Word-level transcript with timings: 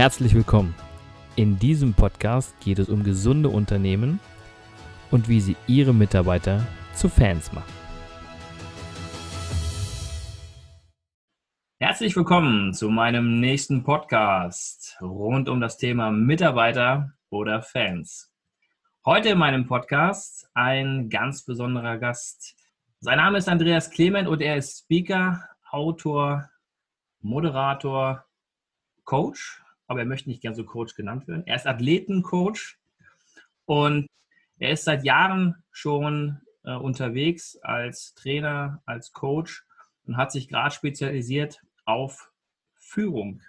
Herzlich 0.00 0.34
willkommen. 0.34 0.74
In 1.36 1.58
diesem 1.58 1.92
Podcast 1.92 2.58
geht 2.60 2.78
es 2.78 2.88
um 2.88 3.04
gesunde 3.04 3.50
Unternehmen 3.50 4.18
und 5.10 5.28
wie 5.28 5.42
sie 5.42 5.58
ihre 5.66 5.92
Mitarbeiter 5.92 6.66
zu 6.94 7.10
Fans 7.10 7.52
machen. 7.52 7.70
Herzlich 11.78 12.16
willkommen 12.16 12.72
zu 12.72 12.88
meinem 12.88 13.40
nächsten 13.40 13.84
Podcast 13.84 14.96
rund 15.02 15.50
um 15.50 15.60
das 15.60 15.76
Thema 15.76 16.10
Mitarbeiter 16.10 17.12
oder 17.28 17.60
Fans. 17.60 18.32
Heute 19.04 19.28
in 19.28 19.38
meinem 19.38 19.66
Podcast 19.66 20.48
ein 20.54 21.10
ganz 21.10 21.44
besonderer 21.44 21.98
Gast. 21.98 22.56
Sein 23.00 23.18
Name 23.18 23.36
ist 23.36 23.50
Andreas 23.50 23.90
Clement 23.90 24.28
und 24.28 24.40
er 24.40 24.56
ist 24.56 24.78
Speaker, 24.78 25.46
Autor, 25.70 26.48
Moderator, 27.20 28.24
Coach 29.04 29.60
aber 29.90 30.00
er 30.00 30.06
möchte 30.06 30.28
nicht 30.28 30.40
gern 30.40 30.54
so 30.54 30.64
Coach 30.64 30.94
genannt 30.94 31.26
werden. 31.26 31.44
Er 31.46 31.56
ist 31.56 31.66
Athletencoach 31.66 32.76
und 33.64 34.06
er 34.56 34.70
ist 34.70 34.84
seit 34.84 35.04
Jahren 35.04 35.64
schon 35.72 36.42
äh, 36.62 36.76
unterwegs 36.76 37.56
als 37.56 38.14
Trainer, 38.14 38.84
als 38.86 39.12
Coach 39.12 39.64
und 40.06 40.16
hat 40.16 40.30
sich 40.30 40.46
gerade 40.46 40.72
spezialisiert 40.72 41.58
auf 41.86 42.30
Führung. 42.76 43.42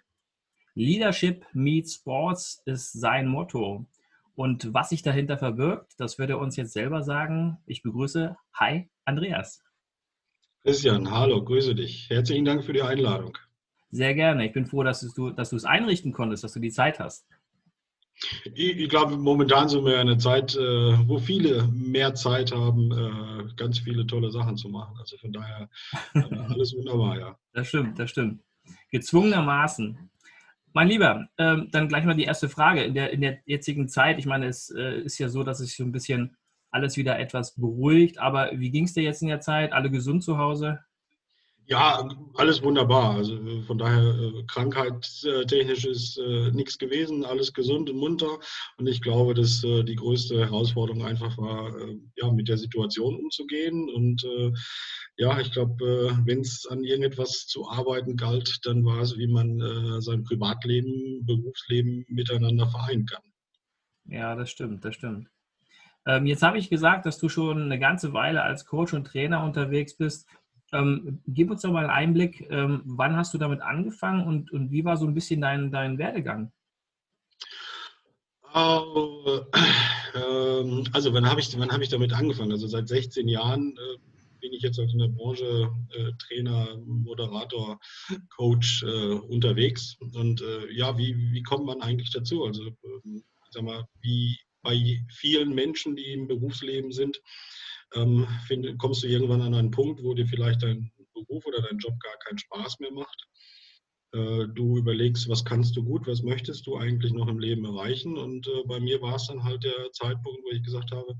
Leadership 0.73 1.45
meets 1.53 1.93
Sports 1.93 2.63
ist 2.65 2.91
sein 2.91 3.27
Motto. 3.27 3.85
Und 4.33 4.73
was 4.73 4.89
sich 4.89 5.03
dahinter 5.03 5.37
verbirgt, 5.37 5.93
das 5.99 6.17
wird 6.17 6.31
er 6.31 6.39
uns 6.39 6.55
jetzt 6.55 6.73
selber 6.73 7.03
sagen. 7.03 7.59
Ich 7.67 7.83
begrüße, 7.83 8.35
hi, 8.55 8.89
Andreas. 9.05 9.63
Christian, 10.63 11.11
hallo, 11.11 11.45
grüße 11.45 11.75
dich. 11.75 12.09
Herzlichen 12.09 12.45
Dank 12.45 12.63
für 12.63 12.73
die 12.73 12.81
Einladung. 12.81 13.37
Sehr 13.91 14.13
gerne. 14.13 14.45
Ich 14.45 14.53
bin 14.53 14.65
froh, 14.65 14.83
dass 14.83 15.01
du, 15.13 15.31
dass 15.31 15.49
du 15.49 15.57
es 15.57 15.65
einrichten 15.65 16.13
konntest, 16.13 16.43
dass 16.43 16.53
du 16.53 16.59
die 16.59 16.71
Zeit 16.71 16.99
hast. 16.99 17.27
Ich, 18.53 18.77
ich 18.77 18.89
glaube, 18.89 19.17
momentan 19.17 19.67
sind 19.67 19.83
wir 19.83 19.95
in 19.95 20.01
einer 20.01 20.17
Zeit, 20.17 20.55
äh, 20.55 20.59
wo 21.07 21.17
viele 21.17 21.67
mehr 21.67 22.13
Zeit 22.13 22.53
haben, 22.53 22.91
äh, 22.91 23.53
ganz 23.55 23.79
viele 23.79 24.05
tolle 24.05 24.31
Sachen 24.31 24.55
zu 24.57 24.69
machen. 24.69 24.95
Also 24.99 25.17
von 25.17 25.33
daher 25.33 25.69
äh, 26.13 26.19
alles 26.49 26.75
wunderbar, 26.75 27.19
ja. 27.19 27.37
Das 27.53 27.67
stimmt, 27.67 27.99
das 27.99 28.09
stimmt. 28.11 28.41
Gezwungenermaßen. 28.91 30.09
Mein 30.73 30.87
Lieber, 30.87 31.27
ähm, 31.37 31.67
dann 31.71 31.89
gleich 31.89 32.05
mal 32.05 32.15
die 32.15 32.23
erste 32.23 32.47
Frage. 32.47 32.83
In 32.83 32.93
der, 32.93 33.11
in 33.11 33.21
der 33.21 33.39
jetzigen 33.45 33.89
Zeit, 33.89 34.19
ich 34.19 34.25
meine, 34.25 34.45
es 34.45 34.69
ist 34.69 35.17
ja 35.17 35.27
so, 35.27 35.43
dass 35.43 35.57
sich 35.57 35.75
so 35.75 35.83
ein 35.83 35.91
bisschen 35.91 36.37
alles 36.69 36.95
wieder 36.95 37.19
etwas 37.19 37.55
beruhigt, 37.55 38.19
aber 38.19 38.51
wie 38.53 38.71
ging 38.71 38.85
es 38.85 38.93
dir 38.93 39.03
jetzt 39.03 39.21
in 39.21 39.27
der 39.27 39.41
Zeit? 39.41 39.73
Alle 39.73 39.91
gesund 39.91 40.23
zu 40.23 40.37
Hause? 40.37 40.79
Ja, 41.67 42.05
alles 42.35 42.61
wunderbar. 42.63 43.15
Also 43.15 43.35
äh, 43.35 43.61
von 43.61 43.77
daher 43.77 44.03
äh, 44.03 44.43
krankheitstechnisch 44.47 45.85
ist 45.85 46.17
äh, 46.17 46.51
nichts 46.51 46.77
gewesen, 46.77 47.23
alles 47.23 47.53
gesund 47.53 47.89
und 47.89 47.97
munter. 47.97 48.39
Und 48.77 48.87
ich 48.87 49.01
glaube, 49.01 49.33
dass 49.33 49.61
die 49.61 49.95
größte 49.95 50.39
Herausforderung 50.39 51.05
einfach 51.05 51.37
war, 51.37 51.71
ja, 52.15 52.31
mit 52.31 52.47
der 52.47 52.57
Situation 52.57 53.15
umzugehen. 53.15 53.89
Und 53.89 54.25
ja, 55.17 55.39
ich 55.39 55.51
glaube, 55.51 56.15
wenn 56.25 56.41
es 56.41 56.65
an 56.69 56.83
irgendetwas 56.83 57.45
zu 57.47 57.69
arbeiten 57.69 58.17
galt, 58.17 58.59
dann 58.63 58.83
war 58.83 59.01
es, 59.01 59.17
wie 59.17 59.27
man 59.27 60.01
sein 60.01 60.23
Privatleben, 60.23 61.25
Berufsleben 61.25 62.05
miteinander 62.07 62.67
vereinen 62.67 63.05
kann. 63.05 63.23
Ja, 64.05 64.35
das 64.35 64.49
stimmt, 64.49 64.83
das 64.83 64.95
stimmt. 64.95 65.29
Ähm, 66.05 66.25
jetzt 66.25 66.41
habe 66.41 66.57
ich 66.57 66.69
gesagt, 66.69 67.05
dass 67.05 67.19
du 67.19 67.29
schon 67.29 67.61
eine 67.61 67.79
ganze 67.79 68.13
Weile 68.13 68.41
als 68.41 68.65
Coach 68.65 68.93
und 68.93 69.05
Trainer 69.05 69.43
unterwegs 69.43 69.95
bist. 69.95 70.27
Ähm, 70.73 71.21
gib 71.27 71.51
uns 71.51 71.61
doch 71.61 71.71
mal 71.71 71.81
einen 71.81 71.89
Einblick, 71.89 72.47
ähm, 72.49 72.81
wann 72.85 73.15
hast 73.15 73.33
du 73.33 73.37
damit 73.37 73.61
angefangen 73.61 74.25
und, 74.25 74.51
und 74.51 74.71
wie 74.71 74.85
war 74.85 74.97
so 74.97 75.05
ein 75.05 75.13
bisschen 75.13 75.41
dein, 75.41 75.71
dein 75.71 75.97
Werdegang? 75.97 76.51
Uh, 78.53 79.41
äh, 80.13 80.83
also 80.91 81.13
wann 81.13 81.25
habe 81.25 81.39
ich, 81.39 81.55
hab 81.55 81.81
ich 81.81 81.89
damit 81.89 82.13
angefangen? 82.13 82.51
Also 82.51 82.67
seit 82.67 82.87
16 82.87 83.27
Jahren 83.27 83.77
äh, 83.77 83.97
bin 84.41 84.51
ich 84.53 84.61
jetzt 84.61 84.79
in 84.79 84.97
der 84.97 85.07
Branche 85.07 85.71
äh, 85.91 86.11
Trainer, 86.19 86.77
Moderator, 86.85 87.79
Coach 88.35 88.83
äh, 88.83 89.13
unterwegs. 89.13 89.95
Und 90.13 90.41
äh, 90.41 90.71
ja, 90.71 90.97
wie, 90.97 91.15
wie 91.31 91.43
kommt 91.43 91.65
man 91.65 91.81
eigentlich 91.81 92.11
dazu? 92.11 92.43
Also 92.43 92.65
ähm, 92.83 93.23
sag 93.51 93.63
mal, 93.63 93.85
wie 94.01 94.37
bei 94.63 95.03
vielen 95.09 95.53
Menschen, 95.53 95.95
die 95.95 96.11
im 96.11 96.27
Berufsleben 96.27 96.91
sind, 96.91 97.21
ähm, 97.95 98.27
find, 98.47 98.77
kommst 98.79 99.03
du 99.03 99.07
irgendwann 99.07 99.41
an 99.41 99.53
einen 99.53 99.71
Punkt, 99.71 100.03
wo 100.03 100.13
dir 100.13 100.27
vielleicht 100.27 100.63
dein 100.63 100.91
Beruf 101.13 101.45
oder 101.45 101.61
dein 101.61 101.77
Job 101.77 101.99
gar 101.99 102.17
keinen 102.25 102.39
Spaß 102.39 102.79
mehr 102.79 102.91
macht. 102.91 103.27
Äh, 104.13 104.47
du 104.53 104.77
überlegst, 104.77 105.29
was 105.29 105.45
kannst 105.45 105.75
du 105.77 105.83
gut, 105.83 106.05
was 106.07 106.21
möchtest 106.21 106.67
du 106.67 106.77
eigentlich 106.77 107.13
noch 107.13 107.27
im 107.27 107.39
Leben 107.39 107.65
erreichen. 107.65 108.17
Und 108.17 108.47
äh, 108.47 108.63
bei 108.65 108.79
mir 108.79 109.01
war 109.01 109.15
es 109.15 109.27
dann 109.27 109.43
halt 109.43 109.63
der 109.63 109.91
Zeitpunkt, 109.93 110.41
wo 110.43 110.51
ich 110.51 110.63
gesagt 110.63 110.91
habe, 110.91 111.15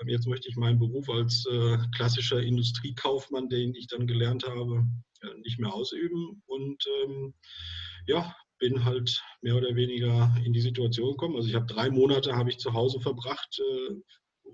äh, 0.00 0.10
jetzt 0.10 0.26
möchte 0.26 0.48
ich 0.48 0.56
meinen 0.56 0.78
Beruf 0.78 1.08
als 1.08 1.46
äh, 1.46 1.78
klassischer 1.96 2.42
Industriekaufmann, 2.42 3.48
den 3.48 3.74
ich 3.74 3.86
dann 3.86 4.06
gelernt 4.06 4.46
habe, 4.46 4.86
äh, 5.22 5.40
nicht 5.42 5.58
mehr 5.58 5.72
ausüben. 5.72 6.42
Und 6.46 6.84
ähm, 7.04 7.34
ja, 8.06 8.34
bin 8.58 8.84
halt 8.84 9.22
mehr 9.40 9.56
oder 9.56 9.74
weniger 9.74 10.34
in 10.44 10.52
die 10.52 10.60
Situation 10.60 11.12
gekommen. 11.12 11.36
Also 11.36 11.48
ich 11.48 11.54
habe 11.54 11.66
drei 11.66 11.90
Monate 11.90 12.34
habe 12.34 12.50
ich 12.50 12.58
zu 12.58 12.72
Hause 12.72 13.00
verbracht, 13.00 13.58
äh, 13.58 13.94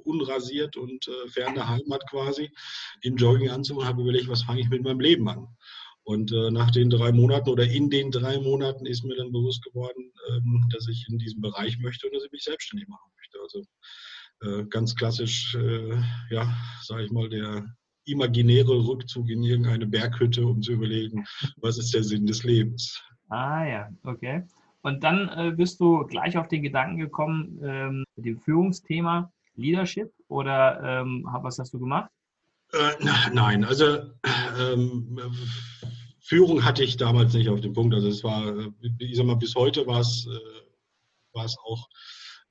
unrasiert 0.04 0.76
und 0.76 1.08
äh, 1.08 1.28
fern 1.28 1.54
der 1.54 1.68
Heimat 1.68 2.08
quasi, 2.08 2.50
im 3.02 3.16
Jogginganzug 3.16 3.78
und 3.78 3.86
habe 3.86 4.02
überlegt, 4.02 4.28
was 4.28 4.42
fange 4.42 4.60
ich 4.60 4.68
mit 4.68 4.82
meinem 4.82 5.00
Leben 5.00 5.28
an. 5.28 5.46
Und 6.04 6.32
äh, 6.32 6.50
nach 6.50 6.70
den 6.70 6.90
drei 6.90 7.12
Monaten 7.12 7.48
oder 7.48 7.66
in 7.66 7.88
den 7.88 8.10
drei 8.10 8.38
Monaten 8.38 8.84
ist 8.84 9.04
mir 9.04 9.16
dann 9.16 9.32
bewusst 9.32 9.62
geworden, 9.64 10.12
ähm, 10.28 10.66
dass 10.70 10.86
ich 10.88 11.06
in 11.08 11.18
diesem 11.18 11.40
Bereich 11.40 11.78
möchte 11.78 12.06
und 12.06 12.14
dass 12.14 12.24
ich 12.24 12.32
mich 12.32 12.44
selbstständig 12.44 12.88
machen 12.88 13.10
möchte. 13.16 13.38
Also 13.40 13.64
äh, 14.42 14.66
ganz 14.66 14.94
klassisch, 14.94 15.54
äh, 15.54 15.96
ja, 16.30 16.54
sage 16.82 17.04
ich 17.04 17.10
mal, 17.10 17.28
der 17.30 17.64
imaginäre 18.04 18.86
Rückzug 18.86 19.30
in 19.30 19.42
irgendeine 19.42 19.86
Berghütte, 19.86 20.46
um 20.46 20.60
zu 20.60 20.72
überlegen, 20.72 21.24
was 21.56 21.78
ist 21.78 21.94
der 21.94 22.04
Sinn 22.04 22.26
des 22.26 22.44
Lebens. 22.44 23.02
Ah 23.28 23.64
ja, 23.64 23.90
okay. 24.02 24.44
Und 24.82 25.02
dann 25.02 25.30
äh, 25.30 25.52
bist 25.52 25.80
du 25.80 26.04
gleich 26.04 26.36
auf 26.36 26.48
den 26.48 26.62
Gedanken 26.62 26.98
gekommen, 26.98 27.58
ähm, 27.64 28.04
mit 28.16 28.26
dem 28.26 28.38
Führungsthema 28.38 29.32
Leadership 29.56 30.12
oder 30.28 30.80
ähm, 30.82 31.26
was 31.42 31.58
hast 31.58 31.72
du 31.72 31.78
gemacht? 31.78 32.10
Äh, 32.72 32.92
nein, 33.32 33.64
also 33.64 33.98
ähm, 34.58 35.18
Führung 36.20 36.64
hatte 36.64 36.82
ich 36.82 36.96
damals 36.96 37.34
nicht 37.34 37.48
auf 37.48 37.60
dem 37.60 37.72
Punkt. 37.74 37.94
Also 37.94 38.08
es 38.08 38.24
war, 38.24 38.46
äh, 38.58 38.70
ich 38.98 39.16
sag 39.16 39.26
mal, 39.26 39.36
bis 39.36 39.54
heute 39.54 39.86
war 39.86 40.00
es, 40.00 40.26
äh, 40.26 41.34
war 41.34 41.44
es 41.44 41.56
auch, 41.64 41.88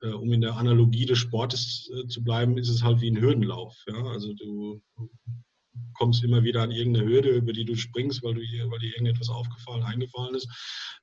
äh, 0.02 0.08
um 0.08 0.32
in 0.32 0.40
der 0.40 0.56
Analogie 0.56 1.06
des 1.06 1.18
Sportes 1.18 1.90
äh, 1.92 2.06
zu 2.06 2.22
bleiben, 2.22 2.56
ist 2.56 2.68
es 2.68 2.82
halt 2.82 3.00
wie 3.00 3.10
ein 3.10 3.20
Hürdenlauf. 3.20 3.76
Ja? 3.86 4.02
Also 4.04 4.32
du 4.34 4.80
kommst 5.94 6.24
immer 6.24 6.42
wieder 6.42 6.62
an 6.62 6.70
irgendeine 6.70 7.06
Hürde, 7.06 7.30
über 7.30 7.52
die 7.52 7.64
du 7.64 7.74
springst, 7.76 8.22
weil, 8.22 8.34
du 8.34 8.40
hier, 8.40 8.70
weil 8.70 8.78
dir 8.78 8.90
irgendetwas 8.90 9.28
aufgefallen, 9.28 9.82
eingefallen 9.82 10.34
ist. 10.34 10.48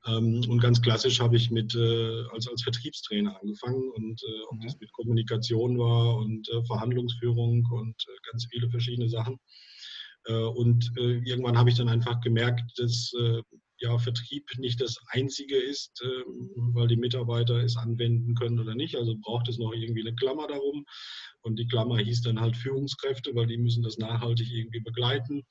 Ähm, 0.06 0.44
und 0.48 0.60
ganz 0.60 0.82
klassisch 0.82 1.20
habe 1.20 1.36
ich 1.36 1.52
mit 1.52 1.76
äh, 1.76 2.24
als, 2.34 2.48
als 2.48 2.64
Vertriebstrainer 2.64 3.40
angefangen 3.42 3.90
und 3.96 4.22
äh, 4.24 4.42
ob 4.50 4.62
das 4.62 4.80
mit 4.80 4.92
Kommunikation 4.94 5.78
war 5.78 6.18
und 6.18 6.48
äh, 6.50 6.64
Verhandlungsführung 6.66 7.68
und 7.72 7.96
ganz 8.32 8.48
viele 8.50 8.70
verschiedene 8.70 9.10
Sachen. 9.10 9.38
Und 10.28 10.92
irgendwann 10.96 11.58
habe 11.58 11.72
ich 11.72 11.78
dann 11.78 11.90
einfach 11.90 12.22
gemerkt, 12.22 12.78
dass 12.78 13.12
ja, 13.82 13.98
Vertrieb 13.98 14.48
nicht 14.58 14.80
das 14.80 14.98
Einzige 15.08 15.58
ist, 15.58 16.02
weil 16.74 16.88
die 16.88 16.98
Mitarbeiter 16.98 17.64
es 17.64 17.78
anwenden 17.78 18.36
können 18.36 18.60
oder 18.60 18.76
nicht. 18.76 18.96
Also 18.96 19.16
braucht 19.22 19.50
es 19.50 19.58
noch 19.58 19.74
irgendwie 19.74 20.02
eine 20.02 20.16
Klammer 20.16 20.48
darum. 20.48 20.86
Und 21.42 21.58
die 21.58 21.68
Klammer 21.68 21.98
hieß 21.98 22.22
dann 22.22 22.40
halt 22.40 22.56
Führungskräfte, 22.56 23.34
weil 23.34 23.48
die 23.48 23.58
müssen 23.58 23.82
das 23.82 23.98
nachhaltig 23.98 24.50
irgendwie 24.52 24.80
begleiten. 24.82 25.44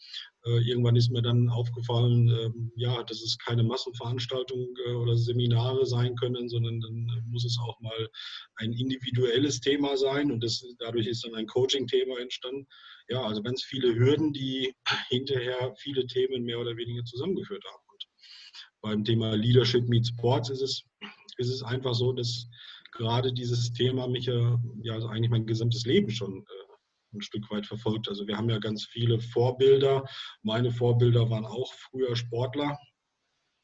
Äh, 0.44 0.60
irgendwann 0.68 0.96
ist 0.96 1.10
mir 1.10 1.22
dann 1.22 1.48
aufgefallen, 1.48 2.28
äh, 2.28 2.50
ja, 2.76 3.02
dass 3.02 3.20
es 3.20 3.36
keine 3.38 3.64
Massenveranstaltungen 3.64 4.68
äh, 4.86 4.92
oder 4.92 5.16
Seminare 5.16 5.84
sein 5.86 6.14
können, 6.16 6.48
sondern 6.48 6.80
dann 6.80 7.24
muss 7.26 7.44
es 7.44 7.58
auch 7.60 7.78
mal 7.80 8.08
ein 8.56 8.72
individuelles 8.72 9.60
Thema 9.60 9.96
sein. 9.96 10.30
Und 10.30 10.44
das, 10.44 10.64
dadurch 10.78 11.06
ist 11.06 11.24
dann 11.24 11.34
ein 11.34 11.46
Coaching-Thema 11.46 12.18
entstanden. 12.20 12.66
Ja, 13.08 13.22
also 13.22 13.42
ganz 13.42 13.64
viele 13.64 13.94
Hürden, 13.94 14.32
die 14.32 14.72
hinterher 15.08 15.74
viele 15.78 16.06
Themen 16.06 16.44
mehr 16.44 16.60
oder 16.60 16.76
weniger 16.76 17.04
zusammengeführt 17.04 17.64
haben. 17.64 17.89
Beim 18.82 19.04
Thema 19.04 19.36
Leadership 19.36 19.88
meets 19.88 20.08
Sports 20.08 20.50
ist 20.50 20.62
es, 20.62 20.84
ist 21.36 21.50
es 21.50 21.62
einfach 21.62 21.94
so, 21.94 22.12
dass 22.12 22.48
gerade 22.92 23.32
dieses 23.32 23.72
Thema 23.72 24.08
mich 24.08 24.26
ja, 24.26 24.58
ja 24.82 24.94
also 24.94 25.08
eigentlich 25.08 25.30
mein 25.30 25.46
gesamtes 25.46 25.84
Leben 25.84 26.10
schon 26.10 26.38
äh, 26.42 27.16
ein 27.16 27.22
Stück 27.22 27.50
weit 27.50 27.66
verfolgt. 27.66 28.08
Also 28.08 28.26
wir 28.26 28.36
haben 28.36 28.48
ja 28.50 28.58
ganz 28.58 28.84
viele 28.84 29.20
Vorbilder. 29.20 30.04
Meine 30.42 30.70
Vorbilder 30.70 31.28
waren 31.30 31.44
auch 31.44 31.72
früher 31.74 32.16
Sportler. 32.16 32.78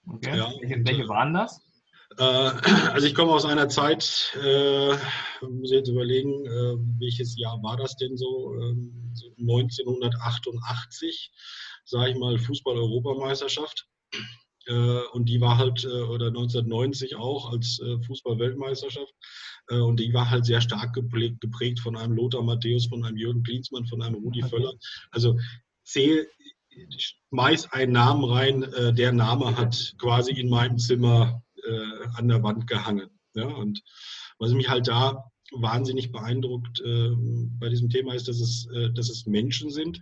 Okay. 0.06 0.36
Ja, 0.36 0.50
welche, 0.60 0.76
und, 0.76 0.88
welche, 0.88 1.02
äh, 1.02 1.08
waren 1.08 1.34
das? 1.34 1.60
Äh, 2.18 2.22
also 2.22 3.06
ich 3.06 3.14
komme 3.14 3.32
aus 3.32 3.44
einer 3.44 3.68
Zeit, 3.68 4.36
äh, 4.42 4.94
muss 5.42 5.70
jetzt 5.70 5.88
überlegen, 5.88 6.46
äh, 6.46 6.76
welches 6.98 7.36
Jahr 7.38 7.62
war 7.62 7.76
das 7.76 7.96
denn 7.96 8.16
so? 8.16 8.54
Ähm, 8.54 9.12
so 9.14 9.28
1988, 9.38 11.32
sage 11.84 12.10
ich 12.10 12.16
mal, 12.16 12.38
Fußball-Europameisterschaft. 12.38 13.88
Äh, 14.66 15.00
und 15.12 15.28
die 15.28 15.40
war 15.40 15.58
halt, 15.58 15.84
äh, 15.84 15.88
oder 15.88 16.28
1990 16.28 17.16
auch 17.16 17.52
als 17.52 17.80
äh, 17.80 17.98
Fußball-Weltmeisterschaft. 18.02 19.14
Und 19.68 19.98
die 19.98 20.14
war 20.14 20.30
halt 20.30 20.44
sehr 20.44 20.60
stark 20.60 20.94
geprägt, 20.94 21.40
geprägt 21.40 21.80
von 21.80 21.96
einem 21.96 22.12
Lothar 22.12 22.44
Matthäus, 22.44 22.86
von 22.86 23.04
einem 23.04 23.16
Jürgen 23.16 23.42
Klinsmann, 23.42 23.84
von 23.84 24.00
einem 24.00 24.14
Rudi 24.14 24.40
Völler. 24.42 24.72
Also 25.10 25.40
zähl, 25.82 26.28
schmeiß 26.96 27.72
einen 27.72 27.90
Namen 27.90 28.24
rein, 28.26 28.64
der 28.94 29.10
Name 29.10 29.56
hat 29.56 29.92
quasi 29.98 30.30
in 30.30 30.48
meinem 30.48 30.78
Zimmer 30.78 31.42
an 32.14 32.28
der 32.28 32.44
Wand 32.44 32.68
gehangen. 32.68 33.10
Ja, 33.34 33.48
und 33.48 33.82
was 34.38 34.52
mich 34.52 34.68
halt 34.68 34.86
da 34.86 35.24
wahnsinnig 35.50 36.12
beeindruckt 36.12 36.80
bei 37.58 37.68
diesem 37.68 37.90
Thema 37.90 38.14
ist, 38.14 38.28
dass 38.28 38.38
es, 38.38 38.68
dass 38.94 39.10
es 39.10 39.26
Menschen 39.26 39.72
sind, 39.72 40.00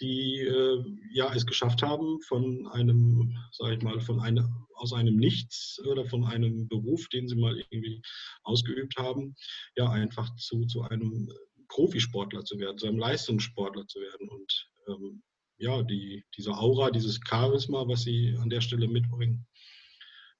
die 0.00 0.40
äh, 0.40 0.84
ja 1.12 1.32
es 1.34 1.46
geschafft 1.46 1.82
haben, 1.82 2.20
von 2.22 2.66
einem, 2.68 3.36
sage 3.52 3.76
ich 3.76 3.82
mal, 3.82 4.00
von 4.00 4.20
einem, 4.20 4.66
aus 4.74 4.92
einem 4.92 5.16
Nichts 5.16 5.80
oder 5.86 6.06
von 6.06 6.24
einem 6.24 6.68
Beruf, 6.68 7.08
den 7.08 7.28
sie 7.28 7.36
mal 7.36 7.58
irgendwie 7.58 8.00
ausgeübt 8.42 8.96
haben, 8.96 9.34
ja 9.76 9.90
einfach 9.90 10.34
zu, 10.36 10.66
zu 10.66 10.82
einem 10.82 11.28
Profisportler 11.68 12.44
zu 12.44 12.58
werden, 12.58 12.78
zu 12.78 12.86
einem 12.86 12.98
Leistungssportler 12.98 13.86
zu 13.86 14.00
werden. 14.00 14.28
Und 14.28 14.70
ähm, 14.88 15.22
ja, 15.58 15.82
die, 15.82 16.24
diese 16.36 16.52
Aura, 16.52 16.90
dieses 16.90 17.20
Charisma, 17.28 17.86
was 17.86 18.02
sie 18.02 18.36
an 18.40 18.50
der 18.50 18.60
Stelle 18.60 18.88
mitbringen, 18.88 19.46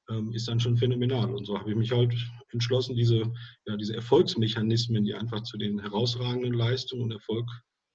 ähm, 0.09 0.33
ist 0.33 0.49
dann 0.49 0.61
schon 0.61 0.77
phänomenal. 0.77 1.35
Und 1.35 1.45
so 1.45 1.59
habe 1.59 1.71
ich 1.71 1.77
mich 1.77 1.93
halt 1.93 2.15
entschlossen, 2.53 2.97
diese, 2.97 3.33
ja, 3.67 3.77
diese 3.77 3.95
Erfolgsmechanismen, 3.95 5.05
die 5.05 5.15
einfach 5.15 5.43
zu 5.43 5.59
den 5.59 5.81
herausragenden 5.81 6.55
Leistungen 6.55 7.03
und 7.03 7.13
Erfolg 7.13 7.47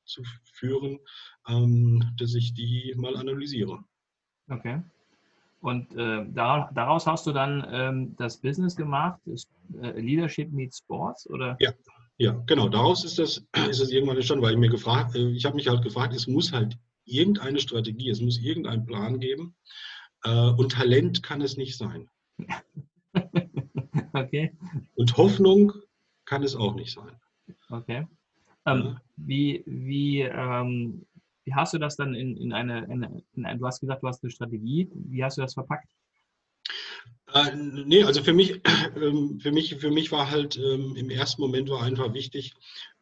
zu 0.06 0.24
führen, 0.54 1.00
ähm, 1.48 2.04
dass 2.18 2.36
ich 2.36 2.54
die 2.54 2.94
mal 2.98 3.16
analysiere. 3.16 3.84
Okay. 4.50 4.82
Und 5.62 5.96
äh, 5.96 6.26
daraus 6.34 7.08
hast 7.08 7.26
du 7.26 7.32
dann 7.32 7.66
ähm, 7.72 8.16
das 8.18 8.38
Business 8.38 8.76
gemacht, 8.76 9.22
das, 9.26 9.48
äh, 9.82 9.98
Leadership 10.00 10.52
meets 10.52 10.80
Sports, 10.80 11.30
oder? 11.30 11.56
Ja, 11.62 11.72
ja, 12.18 12.34
genau. 12.46 12.68
Daraus 12.68 13.06
ist 13.06 13.18
das, 13.18 13.38
ist 13.70 13.80
das 13.80 13.90
irgendwann 13.90 14.18
entstanden, 14.18 14.44
weil 14.44 14.54
ich 14.54 14.60
mir 14.60 14.70
gefragt, 14.70 15.16
äh, 15.16 15.30
ich 15.30 15.46
habe 15.46 15.56
mich 15.56 15.68
halt 15.68 15.82
gefragt, 15.82 16.14
es 16.14 16.28
muss 16.28 16.52
halt 16.52 16.78
irgendeine 17.06 17.60
Strategie, 17.60 18.10
es 18.10 18.22
muss 18.22 18.40
irgendeinen 18.40 18.86
Plan 18.86 19.20
geben. 19.20 19.56
Äh, 20.24 20.50
und 20.50 20.74
Talent 20.74 21.24
kann 21.24 21.42
es 21.42 21.58
nicht 21.58 21.78
sein. 21.78 22.10
okay. 24.14 24.58
Und 24.96 25.18
Hoffnung 25.18 25.74
kann 26.26 26.44
es 26.44 26.56
auch 26.56 26.76
nicht 26.76 26.94
sein. 26.94 27.16
Okay. 27.70 28.08
Ähm, 28.66 28.98
wie, 29.18 29.64
wie, 29.66 30.22
ähm, 30.22 31.06
wie 31.44 31.54
hast 31.54 31.74
du 31.74 31.78
das 31.78 31.96
dann 31.96 32.16
in, 32.16 32.38
in, 32.38 32.54
eine, 32.54 32.86
in, 32.86 33.24
in 33.36 33.46
eine, 33.46 33.60
du 33.60 33.66
hast 33.66 33.82
gesagt, 33.82 34.04
du 34.04 34.08
hast 34.08 34.24
eine 34.24 34.32
Strategie, 34.32 34.90
wie 34.94 35.24
hast 35.24 35.38
du 35.38 35.42
das 35.42 35.54
verpackt? 35.54 35.90
Äh, 37.34 37.56
nee, 37.56 38.04
also 38.04 38.24
für 38.24 38.34
mich, 38.34 38.62
ähm, 38.96 39.40
für 39.40 39.52
mich, 39.52 39.76
für 39.76 39.92
mich 39.92 40.12
war 40.12 40.30
halt 40.30 40.58
ähm, 40.58 40.96
im 40.96 41.10
ersten 41.10 41.42
Moment 41.42 41.70
war 41.70 41.82
einfach 41.82 42.14
wichtig 42.14 42.54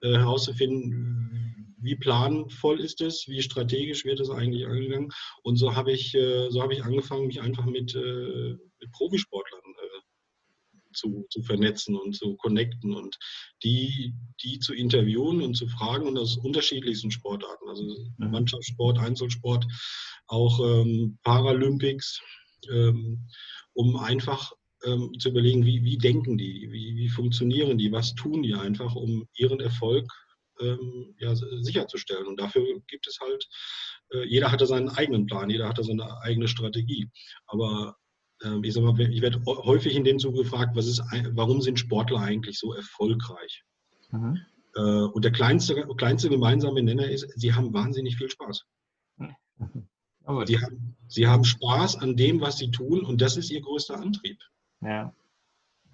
äh, 0.01 0.17
herauszufinden, 0.17 1.75
wie 1.81 1.95
planvoll 1.95 2.79
ist 2.79 3.01
es, 3.01 3.27
wie 3.27 3.41
strategisch 3.41 4.05
wird 4.05 4.19
es 4.19 4.29
eigentlich 4.29 4.67
angegangen. 4.67 5.11
Und 5.43 5.57
so 5.57 5.75
habe 5.75 5.91
ich, 5.91 6.13
äh, 6.15 6.49
so 6.49 6.61
habe 6.61 6.73
ich 6.73 6.83
angefangen, 6.83 7.27
mich 7.27 7.41
einfach 7.41 7.65
mit, 7.65 7.95
äh, 7.95 8.55
mit 8.79 8.91
Profisportlern 8.91 9.50
zu, 10.93 11.25
zu 11.29 11.41
vernetzen 11.43 11.95
und 11.95 12.15
zu 12.15 12.35
connecten 12.37 12.93
und 12.93 13.17
die, 13.63 14.13
die 14.43 14.59
zu 14.59 14.73
interviewen 14.73 15.41
und 15.41 15.55
zu 15.55 15.67
fragen 15.67 16.07
und 16.07 16.17
aus 16.17 16.37
unterschiedlichsten 16.37 17.11
Sportarten, 17.11 17.67
also. 17.67 17.83
Mannschaftssport, 18.17 18.99
Einzelsport, 18.99 19.65
auch 20.27 20.59
ähm, 20.59 21.17
Paralympics, 21.23 22.21
ähm, 22.71 23.27
um 23.73 23.97
einfach 23.97 24.51
ähm, 24.85 25.11
zu 25.19 25.29
überlegen, 25.29 25.65
wie, 25.65 25.83
wie 25.83 25.97
denken 25.97 26.37
die, 26.37 26.69
wie, 26.71 26.95
wie 26.95 27.09
funktionieren 27.09 27.77
die, 27.77 27.91
was 27.91 28.15
tun 28.15 28.43
die 28.43 28.53
einfach, 28.53 28.95
um 28.95 29.27
ihren 29.35 29.59
Erfolg 29.59 30.11
ähm, 30.59 31.15
ja, 31.19 31.35
sicherzustellen. 31.35 32.27
Und 32.27 32.39
dafür 32.39 32.63
gibt 32.87 33.07
es 33.07 33.19
halt, 33.19 33.47
äh, 34.13 34.25
jeder 34.25 34.51
hatte 34.51 34.65
seinen 34.65 34.89
eigenen 34.89 35.25
Plan, 35.25 35.49
jeder 35.49 35.67
hatte 35.67 35.83
seine 35.83 36.21
eigene 36.21 36.47
Strategie. 36.47 37.09
Aber 37.47 37.97
ich, 38.63 38.73
sag 38.73 38.83
mal, 38.83 38.99
ich 38.99 39.21
werde 39.21 39.41
häufig 39.45 39.95
in 39.95 40.03
dem 40.03 40.19
Zuge 40.19 40.39
gefragt, 40.39 40.75
was 40.75 40.87
ist, 40.87 41.01
warum 41.33 41.61
sind 41.61 41.79
Sportler 41.79 42.19
eigentlich 42.19 42.57
so 42.57 42.73
erfolgreich? 42.73 43.63
Mhm. 44.11 44.39
Äh, 44.75 44.81
und 44.81 45.23
der 45.23 45.31
kleinste, 45.31 45.87
kleinste 45.97 46.29
gemeinsame 46.29 46.81
Nenner 46.81 47.09
ist, 47.09 47.27
sie 47.35 47.53
haben 47.53 47.73
wahnsinnig 47.73 48.17
viel 48.17 48.29
Spaß. 48.29 48.65
Mhm. 49.57 50.45
Sie, 50.45 50.59
haben, 50.59 50.95
sie 51.07 51.27
haben 51.27 51.43
Spaß 51.43 51.97
an 51.97 52.15
dem, 52.15 52.41
was 52.41 52.57
sie 52.57 52.69
tun 52.69 53.03
und 53.03 53.21
das 53.21 53.37
ist 53.37 53.49
ihr 53.49 53.61
größter 53.61 53.99
Antrieb. 53.99 54.39
Ja. 54.79 55.13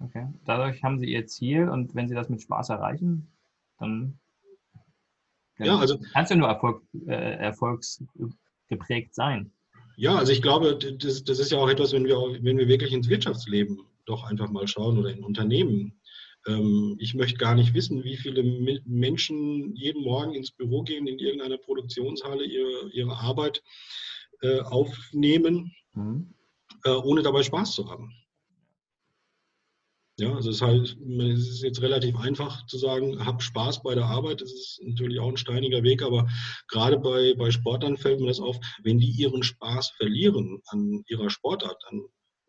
Okay. 0.00 0.26
Dadurch 0.44 0.82
haben 0.82 0.98
sie 0.98 1.06
ihr 1.06 1.26
Ziel 1.26 1.68
und 1.68 1.94
wenn 1.94 2.08
sie 2.08 2.14
das 2.14 2.28
mit 2.28 2.42
Spaß 2.42 2.68
erreichen, 2.68 3.32
dann 3.78 4.18
ja, 5.58 5.76
also, 5.76 5.98
kannst 6.12 6.30
du 6.30 6.36
nur 6.36 6.48
Erfolg, 6.48 6.82
äh, 7.06 7.36
erfolgsgeprägt 7.36 9.14
sein. 9.14 9.50
Ja, 9.98 10.14
also 10.14 10.30
ich 10.30 10.42
glaube, 10.42 10.78
das, 10.78 11.24
das 11.24 11.40
ist 11.40 11.50
ja 11.50 11.58
auch 11.58 11.68
etwas, 11.68 11.92
wenn 11.92 12.04
wir, 12.04 12.16
wenn 12.40 12.56
wir 12.56 12.68
wirklich 12.68 12.92
ins 12.92 13.08
Wirtschaftsleben 13.08 13.80
doch 14.04 14.22
einfach 14.22 14.48
mal 14.48 14.68
schauen 14.68 14.96
oder 14.96 15.10
in 15.10 15.24
Unternehmen. 15.24 16.00
Ähm, 16.46 16.94
ich 17.00 17.14
möchte 17.14 17.36
gar 17.36 17.56
nicht 17.56 17.74
wissen, 17.74 18.04
wie 18.04 18.16
viele 18.16 18.44
Menschen 18.86 19.74
jeden 19.74 20.04
Morgen 20.04 20.34
ins 20.34 20.52
Büro 20.52 20.82
gehen, 20.82 21.08
in 21.08 21.18
irgendeiner 21.18 21.58
Produktionshalle 21.58 22.44
ihre, 22.44 22.88
ihre 22.92 23.18
Arbeit 23.18 23.64
äh, 24.40 24.60
aufnehmen, 24.60 25.74
mhm. 25.94 26.32
äh, 26.84 26.90
ohne 26.90 27.22
dabei 27.22 27.42
Spaß 27.42 27.72
zu 27.72 27.90
haben. 27.90 28.12
Ja, 30.20 30.34
also 30.34 30.50
es 30.50 30.56
ist 30.56 30.62
halt, 30.62 30.98
es 31.20 31.48
ist 31.48 31.62
jetzt 31.62 31.80
relativ 31.80 32.18
einfach 32.18 32.66
zu 32.66 32.76
sagen, 32.76 33.24
hab 33.24 33.40
Spaß 33.40 33.84
bei 33.84 33.94
der 33.94 34.06
Arbeit. 34.06 34.40
Das 34.40 34.52
ist 34.52 34.80
natürlich 34.84 35.20
auch 35.20 35.28
ein 35.28 35.36
steiniger 35.36 35.84
Weg, 35.84 36.02
aber 36.02 36.28
gerade 36.66 36.98
bei, 36.98 37.34
bei 37.34 37.52
Sportlern 37.52 37.96
fällt 37.96 38.18
mir 38.18 38.26
das 38.26 38.40
auf, 38.40 38.58
wenn 38.82 38.98
die 38.98 39.10
ihren 39.10 39.44
Spaß 39.44 39.90
verlieren 39.90 40.60
an 40.66 41.04
ihrer 41.06 41.30
Sportart, 41.30 41.80
an, 41.88 42.02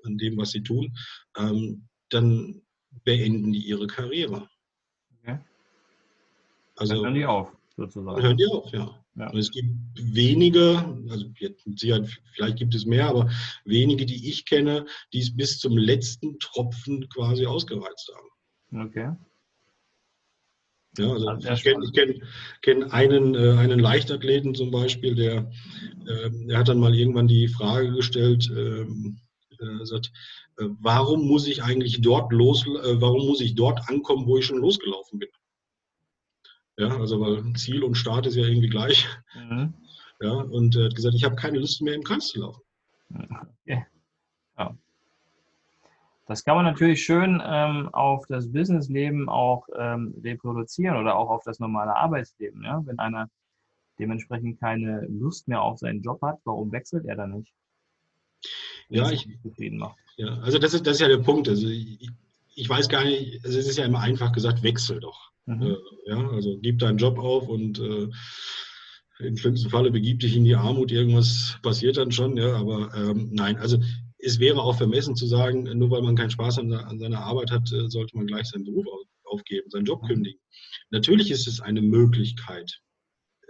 an 0.03 0.17
dem, 0.17 0.35
was 0.37 0.49
sie 0.49 0.63
tun, 0.63 0.97
ähm, 1.37 1.87
dann 2.09 2.63
beenden 3.03 3.51
die 3.51 3.61
ihre 3.61 3.85
Karriere. 3.85 4.49
Okay. 5.21 5.37
Also, 6.75 6.95
dann 6.95 7.03
hören 7.03 7.13
die 7.13 7.25
auf, 7.25 7.51
sozusagen. 7.77 8.19
Hören 8.19 8.37
die 8.37 8.47
auf, 8.47 8.71
ja. 8.71 9.05
Ja. 9.19 9.29
Und 9.29 9.37
es 9.37 9.51
gibt 9.51 9.67
wenige, 9.95 10.77
also 11.09 11.25
jetzt 11.39 11.67
mit 11.67 11.77
Sicherheit, 11.77 12.07
vielleicht 12.33 12.57
gibt 12.57 12.73
es 12.73 12.85
mehr, 12.85 13.09
aber 13.09 13.29
wenige, 13.65 14.05
die 14.05 14.29
ich 14.29 14.45
kenne, 14.45 14.85
die 15.11 15.19
es 15.19 15.35
bis 15.35 15.59
zum 15.59 15.77
letzten 15.77 16.39
Tropfen 16.39 17.09
quasi 17.09 17.45
ausgereizt 17.45 18.09
haben. 18.15 18.85
Okay. 18.85 19.11
Ja, 20.97 21.11
also 21.11 21.33
ich 21.33 21.63
kenne 21.63 21.91
kenn, 21.93 22.23
kenn 22.61 22.83
einen, 22.91 23.35
äh, 23.35 23.57
einen 23.57 23.79
Leichtathleten 23.79 24.55
zum 24.55 24.71
Beispiel, 24.71 25.15
der, 25.15 25.51
äh, 26.07 26.29
der 26.47 26.57
hat 26.57 26.69
dann 26.69 26.79
mal 26.79 26.95
irgendwann 26.95 27.27
die 27.27 27.49
Frage 27.49 27.91
gestellt, 27.91 28.49
ähm, 28.55 29.19
äh, 29.59 29.85
sagt, 29.85 30.11
äh, 30.57 30.65
warum 30.79 31.27
muss 31.27 31.45
ich 31.45 31.61
eigentlich 31.61 32.01
dort 32.01 32.31
los, 32.31 32.65
äh, 32.65 33.01
warum 33.01 33.27
muss 33.27 33.41
ich 33.41 33.55
dort 33.55 33.81
ankommen, 33.89 34.25
wo 34.27 34.37
ich 34.37 34.45
schon 34.45 34.59
losgelaufen 34.59 35.19
bin? 35.19 35.29
Ja, 36.79 36.97
also 36.97 37.19
weil 37.19 37.53
Ziel 37.55 37.83
und 37.83 37.95
Start 37.95 38.25
ist 38.25 38.35
ja 38.35 38.45
irgendwie 38.45 38.69
gleich. 38.69 39.05
Mhm. 39.35 39.73
Ja, 40.21 40.31
und 40.31 40.77
er 40.77 40.85
hat 40.85 40.95
gesagt, 40.95 41.13
ich 41.13 41.25
habe 41.25 41.35
keine 41.35 41.59
Lust 41.59 41.81
mehr 41.81 41.93
im 41.93 42.03
Kreis 42.03 42.27
zu 42.27 42.39
laufen. 42.39 42.61
Okay. 43.65 43.85
Ja. 44.57 44.77
Das 46.25 46.45
kann 46.45 46.55
man 46.55 46.63
natürlich 46.63 47.03
schön 47.03 47.41
ähm, 47.45 47.89
auf 47.91 48.27
das 48.27 48.49
Businessleben 48.49 49.27
auch 49.27 49.67
ähm, 49.77 50.13
reproduzieren 50.23 50.95
oder 50.95 51.17
auch 51.17 51.29
auf 51.29 51.43
das 51.43 51.59
normale 51.59 51.93
Arbeitsleben. 51.97 52.63
Ja? 52.63 52.81
Wenn 52.85 52.97
einer 52.97 53.29
dementsprechend 53.99 54.61
keine 54.61 55.05
Lust 55.07 55.49
mehr 55.49 55.61
auf 55.61 55.79
seinen 55.79 56.01
Job 56.01 56.21
hat, 56.21 56.39
warum 56.45 56.71
wechselt 56.71 57.05
er 57.05 57.17
dann 57.17 57.31
nicht? 57.31 57.51
Ja, 58.87 59.11
ich, 59.11 59.27
zufrieden 59.41 59.79
macht. 59.79 59.97
ja, 60.15 60.27
also 60.39 60.59
das 60.59 60.73
ist, 60.73 60.87
das 60.87 60.95
ist 60.95 61.01
ja 61.01 61.09
der 61.09 61.17
Punkt. 61.17 61.49
Also 61.49 61.67
ich, 61.67 62.09
ich 62.55 62.69
weiß 62.69 62.87
gar 62.87 63.03
nicht, 63.03 63.43
also 63.43 63.59
es 63.59 63.67
ist 63.67 63.77
ja 63.77 63.85
immer 63.85 63.99
einfach 63.99 64.31
gesagt, 64.31 64.63
wechsel 64.63 65.01
doch. 65.01 65.28
Mhm. 65.49 65.61
Äh, 65.63 65.75
ja, 66.05 66.29
also 66.29 66.59
gib 66.61 66.79
deinen 66.79 66.99
Job 66.99 67.17
auf 67.17 67.47
und 67.47 67.79
äh, 67.79 68.07
im 69.19 69.35
schlimmsten 69.35 69.69
Falle 69.69 69.91
begib 69.91 70.19
dich 70.19 70.35
in 70.35 70.45
die 70.45 70.55
Armut, 70.55 70.91
irgendwas 70.91 71.57
passiert 71.63 71.97
dann 71.97 72.11
schon, 72.11 72.37
ja, 72.37 72.55
aber 72.55 72.93
ähm, 72.95 73.29
nein, 73.33 73.57
also 73.57 73.77
es 74.19 74.39
wäre 74.39 74.61
auch 74.61 74.77
vermessen 74.77 75.15
zu 75.15 75.25
sagen, 75.25 75.63
nur 75.63 75.89
weil 75.89 76.03
man 76.03 76.15
keinen 76.15 76.29
Spaß 76.29 76.59
an, 76.59 76.71
an 76.71 76.99
seiner 76.99 77.21
Arbeit 77.21 77.51
hat, 77.51 77.71
äh, 77.71 77.89
sollte 77.89 78.15
man 78.15 78.27
gleich 78.27 78.47
seinen 78.47 78.65
Beruf 78.65 78.85
aufgeben, 79.23 79.69
seinen 79.71 79.85
Job 79.85 80.05
kündigen. 80.05 80.39
Natürlich 80.91 81.31
ist 81.31 81.47
es 81.47 81.61
eine 81.61 81.81
Möglichkeit, 81.81 82.79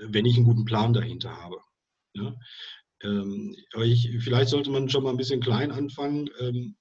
wenn 0.01 0.25
ich 0.25 0.37
einen 0.37 0.45
guten 0.45 0.65
Plan 0.65 0.93
dahinter 0.93 1.35
habe. 1.35 1.57
Ja? 2.13 2.35
Ähm, 3.03 3.55
aber 3.73 3.85
ich, 3.85 4.09
vielleicht 4.21 4.49
sollte 4.49 4.71
man 4.71 4.89
schon 4.89 5.03
mal 5.03 5.11
ein 5.11 5.17
bisschen 5.17 5.41
klein 5.41 5.71
anfangen 5.71 6.29
ähm, 6.39 6.77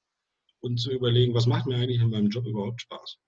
und 0.60 0.78
zu 0.78 0.92
überlegen, 0.92 1.34
was 1.34 1.46
macht 1.46 1.66
mir 1.66 1.76
eigentlich 1.76 2.00
in 2.00 2.10
meinem 2.10 2.30
Job 2.30 2.46
überhaupt 2.46 2.82
Spaß. 2.82 3.18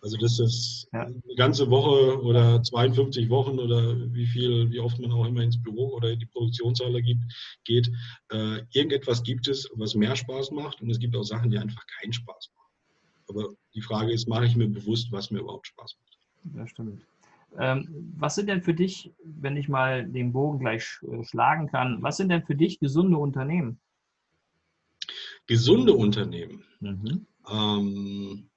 Also 0.00 0.16
das 0.16 0.38
ist 0.38 0.88
ja. 0.92 1.02
eine 1.02 1.34
ganze 1.36 1.68
Woche 1.70 2.22
oder 2.22 2.62
52 2.62 3.28
Wochen 3.30 3.58
oder 3.58 3.96
wie 4.12 4.26
viel, 4.26 4.70
wie 4.70 4.78
oft 4.78 4.98
man 5.00 5.10
auch 5.10 5.26
immer 5.26 5.42
ins 5.42 5.60
Büro 5.60 5.94
oder 5.96 6.10
in 6.10 6.20
die 6.20 6.26
Produktionshalle 6.26 7.02
gibt, 7.02 7.22
geht. 7.64 7.90
Äh, 8.30 8.62
irgendetwas 8.72 9.22
gibt 9.22 9.48
es, 9.48 9.68
was 9.74 9.94
mehr 9.94 10.14
Spaß 10.14 10.52
macht 10.52 10.80
und 10.80 10.90
es 10.90 11.00
gibt 11.00 11.16
auch 11.16 11.24
Sachen, 11.24 11.50
die 11.50 11.58
einfach 11.58 11.84
keinen 12.00 12.12
Spaß 12.12 12.52
machen. 12.54 12.72
Aber 13.28 13.54
die 13.74 13.82
Frage 13.82 14.12
ist, 14.12 14.28
mache 14.28 14.46
ich 14.46 14.56
mir 14.56 14.68
bewusst, 14.68 15.10
was 15.10 15.30
mir 15.30 15.40
überhaupt 15.40 15.66
Spaß 15.66 15.96
macht? 15.98 16.56
Ja, 16.56 16.66
stimmt. 16.66 17.04
Ähm, 17.58 18.12
was 18.16 18.34
sind 18.36 18.48
denn 18.48 18.62
für 18.62 18.74
dich, 18.74 19.10
wenn 19.24 19.56
ich 19.56 19.68
mal 19.68 20.06
den 20.06 20.32
Bogen 20.32 20.58
gleich 20.60 20.98
äh, 21.02 21.24
schlagen 21.24 21.66
kann, 21.66 22.02
was 22.02 22.18
sind 22.18 22.28
denn 22.28 22.44
für 22.44 22.54
dich 22.54 22.78
gesunde 22.78 23.16
Unternehmen? 23.16 23.80
Gesunde 25.46 25.94
Unternehmen. 25.94 26.62
Mhm. 26.80 27.26
Ähm, 27.50 28.50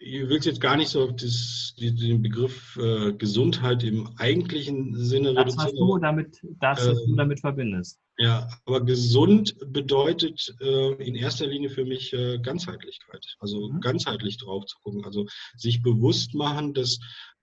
ich 0.00 0.28
will 0.28 0.40
jetzt 0.40 0.60
gar 0.60 0.76
nicht 0.76 0.88
so 0.88 1.02
auf 1.02 1.16
das, 1.16 1.74
den 1.76 2.22
Begriff 2.22 2.76
äh, 2.76 3.12
Gesundheit 3.12 3.82
im 3.82 4.08
eigentlichen 4.16 4.94
Sinne 4.96 5.34
das, 5.34 5.46
reduzieren. 5.46 5.66
Was 5.66 5.74
du 5.74 5.98
damit, 5.98 6.40
das, 6.60 6.88
was 6.88 7.04
du 7.04 7.10
ähm, 7.10 7.16
damit 7.16 7.40
verbindest. 7.40 7.98
Ja, 8.16 8.48
aber 8.64 8.84
gesund 8.84 9.56
bedeutet 9.72 10.54
äh, 10.60 10.92
in 11.04 11.16
erster 11.16 11.46
Linie 11.46 11.70
für 11.70 11.84
mich 11.84 12.12
äh, 12.12 12.38
Ganzheitlichkeit. 12.38 13.24
Also 13.40 13.70
mhm. 13.70 13.80
ganzheitlich 13.80 14.38
drauf 14.38 14.66
zu 14.66 14.76
gucken. 14.82 15.04
Also 15.04 15.26
sich 15.56 15.82
bewusst 15.82 16.34
machen, 16.34 16.74
dass, 16.74 16.98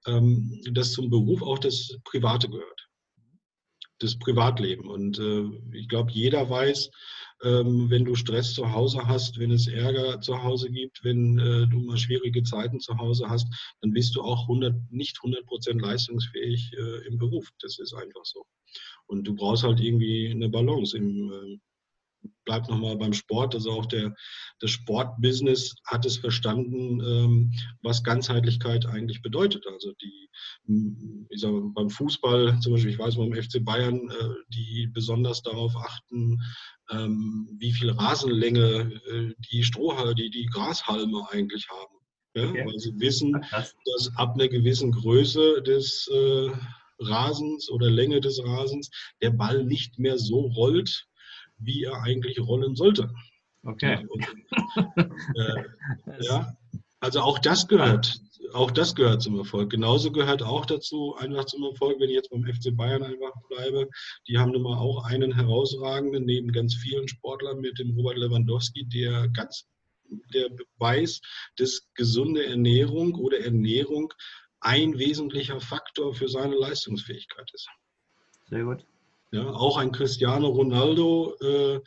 ähm, 0.06 0.62
dass 0.72 0.94
zum 0.94 1.10
Beruf 1.10 1.42
auch 1.42 1.60
das 1.60 1.98
Private 2.06 2.50
gehört. 2.50 2.88
Das 4.00 4.18
Privatleben. 4.18 4.90
Und 4.90 5.20
äh, 5.20 5.44
ich 5.78 5.90
glaube, 5.90 6.12
jeder 6.12 6.50
weiß, 6.50 6.90
ähm, 7.44 7.90
wenn 7.90 8.06
du 8.06 8.16
Stress 8.16 8.54
zu 8.54 8.72
Hause 8.72 9.06
hast, 9.06 9.40
wenn 9.40 9.52
es 9.52 9.68
Ärger 9.68 10.22
zu 10.22 10.42
Hause 10.42 10.70
gibt, 10.70 11.04
wenn 11.04 11.38
äh, 11.38 11.68
du 11.68 11.80
mal 11.80 11.98
schwierige 11.98 12.44
Zeiten 12.44 12.80
zu 12.80 12.98
Hause 12.98 13.30
hast, 13.30 13.48
dann 13.82 13.92
bist 13.92 14.16
du 14.16 14.22
auch 14.22 14.44
100, 14.44 14.74
nicht 14.92 15.18
100 15.20 15.46
Prozent 15.46 15.82
leistungsfähig 15.82 16.74
äh, 16.74 17.08
im 17.08 17.18
Beruf. 17.18 17.50
Das 17.60 17.80
ist 17.80 17.94
einfach 17.94 18.24
so. 18.24 18.46
Und 19.08 19.26
du 19.28 19.36
brauchst 19.36 19.64
halt 19.64 19.80
irgendwie 19.80 20.32
eine 20.32 20.50
Balance 20.50 20.98
im, 20.98 21.32
äh, 21.32 21.60
bleibt 22.46 22.70
nochmal 22.70 22.98
beim 22.98 23.14
Sport. 23.14 23.56
Also 23.56 23.72
auch 23.72 23.86
der, 23.86 24.14
das 24.60 24.72
Sportbusiness 24.72 25.76
hat 25.86 26.06
es 26.06 26.18
verstanden, 26.18 27.02
ähm, 27.02 27.52
was 27.82 28.04
Ganzheitlichkeit 28.04 28.86
eigentlich 28.86 29.22
bedeutet. 29.22 29.66
Also 29.68 29.94
die, 30.02 30.30
ich 31.30 31.42
sage, 31.42 31.62
beim 31.74 31.90
Fußball, 31.90 32.60
zum 32.60 32.74
Beispiel, 32.74 32.92
ich 32.92 33.00
weiß 33.00 33.16
beim 33.16 33.34
FC 33.34 33.64
Bayern, 33.64 34.10
äh, 34.10 34.30
die 34.50 34.90
besonders 34.94 35.42
darauf 35.42 35.76
achten, 35.76 36.42
ähm, 36.92 37.50
wie 37.58 37.72
viel 37.72 37.92
Rasenlänge 37.92 38.92
äh, 39.08 39.34
die 39.52 39.64
Strohhalme, 39.64 40.16
die, 40.16 40.30
die 40.30 40.46
Grashalme 40.46 41.28
eigentlich 41.32 41.68
haben. 41.70 41.96
Ja? 42.36 42.50
Okay. 42.50 42.66
Weil 42.66 42.80
sie 42.80 43.00
wissen, 43.00 43.34
dass 43.52 44.16
ab 44.16 44.36
einer 44.36 44.48
gewissen 44.48 44.92
Größe 44.92 45.62
des 45.64 46.08
äh, 46.08 46.52
Rasens 47.00 47.70
oder 47.70 47.90
Länge 47.90 48.22
des 48.22 48.44
Rasens 48.44 48.90
der 49.22 49.32
Ball 49.32 49.64
nicht 49.64 50.00
mehr 50.00 50.18
so 50.18 50.42
rollt, 50.42 51.08
wie 51.58 51.84
er 51.84 52.02
eigentlich 52.04 52.40
rollen 52.40 52.76
sollte. 52.76 53.12
Okay. 53.64 54.06
Und, 54.08 54.28
äh, 55.36 55.64
ja, 56.22 56.56
also 57.00 57.22
auch 57.22 57.40
das 57.40 57.68
gehört, 57.68 58.20
auch 58.54 58.72
das 58.72 58.96
gehört 58.96 59.22
zum 59.22 59.38
Erfolg. 59.38 59.70
Genauso 59.70 60.12
gehört 60.12 60.44
auch 60.44 60.66
dazu 60.66 61.16
einfach 61.16 61.46
zum 61.46 61.64
Erfolg, 61.64 62.00
wenn 62.00 62.10
ich 62.10 62.16
jetzt 62.16 62.30
beim 62.30 62.46
FC 62.46 62.76
Bayern 62.76 63.04
einfach 63.04 63.34
bleibe. 63.50 63.90
Die 64.28 64.38
haben 64.38 64.52
nun 64.52 64.64
mal 64.64 64.78
auch 64.78 65.04
einen 65.06 65.34
herausragenden, 65.34 66.26
neben 66.26 66.52
ganz 66.52 66.76
vielen 66.76 67.08
Sportlern 67.08 67.60
mit 67.60 67.80
dem 67.80 67.92
Robert 67.92 68.18
Lewandowski, 68.18 68.86
der 68.86 69.28
ganz, 69.30 69.68
der 70.34 70.50
weiß, 70.78 71.22
dass 71.58 71.88
gesunde 71.96 72.46
Ernährung 72.46 73.16
oder 73.16 73.40
Ernährung 73.40 74.14
ein 74.60 74.98
wesentlicher 74.98 75.60
Faktor 75.60 76.14
für 76.14 76.28
seine 76.28 76.56
Leistungsfähigkeit 76.56 77.52
ist. 77.54 77.68
Sehr 78.50 78.64
gut. 78.64 78.86
Ja, 79.36 79.50
auch 79.50 79.76
ein 79.76 79.92
Cristiano 79.92 80.48
Ronaldo, 80.48 81.36
äh, 81.42 81.82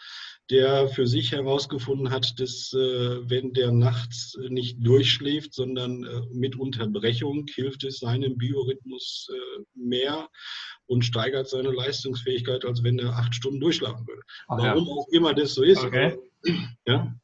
der 0.50 0.86
für 0.88 1.06
sich 1.06 1.32
herausgefunden 1.32 2.10
hat, 2.10 2.38
dass 2.38 2.74
äh, 2.74 3.30
wenn 3.30 3.54
der 3.54 3.72
nachts 3.72 4.36
nicht 4.50 4.76
durchschläft, 4.80 5.54
sondern 5.54 6.04
äh, 6.04 6.20
mit 6.30 6.56
Unterbrechung, 6.56 7.46
hilft 7.48 7.84
es 7.84 8.00
seinem 8.00 8.36
Biorhythmus 8.36 9.30
äh, 9.32 9.62
mehr 9.74 10.28
und 10.88 11.06
steigert 11.06 11.48
seine 11.48 11.70
Leistungsfähigkeit, 11.70 12.66
als 12.66 12.82
wenn 12.82 12.98
er 12.98 13.16
acht 13.16 13.34
Stunden 13.34 13.60
durchschlafen 13.60 14.06
würde. 14.06 14.20
Ach, 14.48 14.58
Warum 14.58 14.86
ja. 14.86 14.92
auch 14.92 15.08
immer 15.10 15.32
das 15.32 15.54
so 15.54 15.62
ist. 15.62 15.82
Okay. 15.82 16.18
Ja. 16.86 17.14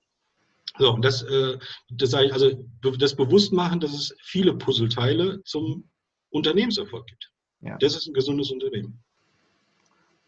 So, 0.79 0.97
das, 1.03 1.23
äh, 1.23 1.59
das 1.91 2.11
sage 2.13 2.29
ich, 2.29 2.33
also 2.33 2.67
das 2.99 3.15
Bewusstmachen, 3.15 3.79
dass 3.79 3.93
es 3.93 4.17
viele 4.23 4.55
Puzzleteile 4.55 5.43
zum 5.45 5.91
Unternehmenserfolg 6.31 7.07
gibt. 7.09 7.31
Ja. 7.61 7.77
Das 7.77 7.95
ist 7.95 8.07
ein 8.07 8.15
gesundes 8.15 8.51
Unternehmen. 8.51 9.04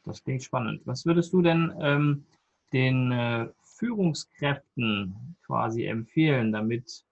Das 0.07 0.23
klingt 0.23 0.45
spannend. 0.45 0.83
Was 0.87 1.05
würdest 1.05 1.33
du 1.33 1.43
denn 1.43 1.75
ähm, 1.81 2.25
den 2.73 3.11
äh, 3.11 3.49
Führungskräften 3.65 5.37
quasi 5.45 5.85
empfehlen, 5.85 6.53
damit 6.53 7.05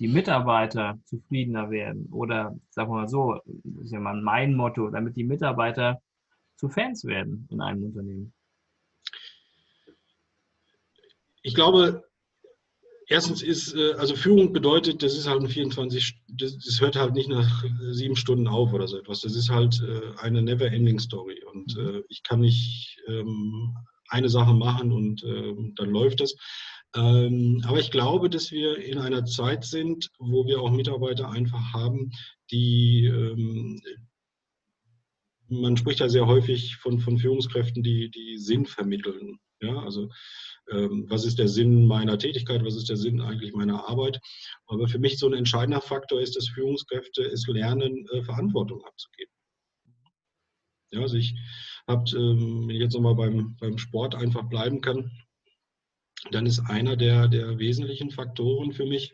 die 0.00 0.08
Mitarbeiter 0.08 0.98
zufriedener 1.04 1.70
werden? 1.70 2.08
Oder 2.10 2.56
sagen 2.70 2.90
wir 2.90 3.02
mal 3.02 3.08
so, 3.08 3.40
das 3.46 3.84
ist 3.84 3.92
ja 3.92 4.00
mal 4.00 4.20
mein 4.20 4.54
Motto, 4.54 4.90
damit 4.90 5.16
die 5.16 5.24
Mitarbeiter 5.24 6.02
zu 6.56 6.68
Fans 6.68 7.04
werden 7.04 7.48
in 7.50 7.60
einem 7.60 7.84
Unternehmen? 7.84 8.32
Ich 11.42 11.54
glaube, 11.54 12.04
erstens 13.08 13.42
ist, 13.42 13.74
äh, 13.74 13.92
also 13.94 14.14
Führung 14.14 14.52
bedeutet, 14.52 15.02
das 15.02 15.16
ist 15.16 15.28
halt 15.28 15.42
ein 15.42 15.48
24, 15.48 16.20
das, 16.28 16.58
das, 16.58 16.80
hört 16.80 16.96
halt 16.96 17.14
nicht 17.14 17.28
nach 17.28 17.64
sieben 17.90 18.16
Stunden 18.16 18.48
auf 18.48 18.72
oder 18.72 18.86
so 18.86 18.98
etwas. 18.98 19.20
Das 19.20 19.34
ist 19.34 19.50
halt 19.50 19.82
äh, 19.82 20.18
eine 20.20 20.42
never-ending 20.42 20.98
Story. 20.98 21.42
Und 21.52 21.76
mhm. 21.76 21.96
äh, 21.96 22.02
ich 22.08 22.22
kann 22.22 22.40
nicht 22.40 22.98
ähm, 23.08 23.74
eine 24.08 24.28
Sache 24.28 24.54
machen 24.54 24.92
und 24.92 25.22
ähm, 25.24 25.72
dann 25.76 25.90
läuft 25.90 26.20
das. 26.20 26.34
Ähm, 26.96 27.62
aber 27.66 27.80
ich 27.80 27.90
glaube, 27.90 28.30
dass 28.30 28.52
wir 28.52 28.78
in 28.78 28.98
einer 28.98 29.24
Zeit 29.24 29.64
sind, 29.64 30.10
wo 30.18 30.46
wir 30.46 30.60
auch 30.60 30.70
Mitarbeiter 30.70 31.30
einfach 31.30 31.72
haben, 31.72 32.10
die 32.50 33.10
man 35.48 35.76
spricht 35.76 36.00
ja 36.00 36.08
sehr 36.08 36.26
häufig 36.26 36.76
von, 36.76 36.98
von 37.00 37.18
Führungskräften, 37.18 37.82
die, 37.82 38.10
die 38.10 38.38
Sinn 38.38 38.66
vermitteln. 38.66 39.38
Ja, 39.64 39.78
also 39.78 40.10
ähm, 40.70 41.06
was 41.08 41.24
ist 41.24 41.38
der 41.38 41.48
Sinn 41.48 41.86
meiner 41.86 42.18
Tätigkeit, 42.18 42.64
was 42.64 42.76
ist 42.76 42.88
der 42.88 42.96
Sinn 42.96 43.20
eigentlich 43.20 43.54
meiner 43.54 43.88
Arbeit. 43.88 44.20
Aber 44.66 44.88
für 44.88 44.98
mich 44.98 45.18
so 45.18 45.26
ein 45.26 45.34
entscheidender 45.34 45.80
Faktor 45.80 46.20
ist, 46.20 46.36
dass 46.36 46.48
Führungskräfte 46.48 47.22
es 47.22 47.46
lernen, 47.46 48.06
äh, 48.12 48.22
Verantwortung 48.22 48.84
abzugeben. 48.84 49.32
Ja, 50.90 51.00
also 51.00 51.16
ich 51.16 51.34
habe, 51.88 52.04
ähm, 52.16 52.68
wenn 52.68 52.76
ich 52.76 52.82
jetzt 52.82 52.94
nochmal 52.94 53.14
beim, 53.14 53.56
beim 53.56 53.78
Sport 53.78 54.14
einfach 54.14 54.44
bleiben 54.48 54.80
kann, 54.80 55.10
dann 56.30 56.46
ist 56.46 56.60
einer 56.60 56.96
der, 56.96 57.28
der 57.28 57.58
wesentlichen 57.58 58.10
Faktoren 58.10 58.72
für 58.72 58.86
mich, 58.86 59.12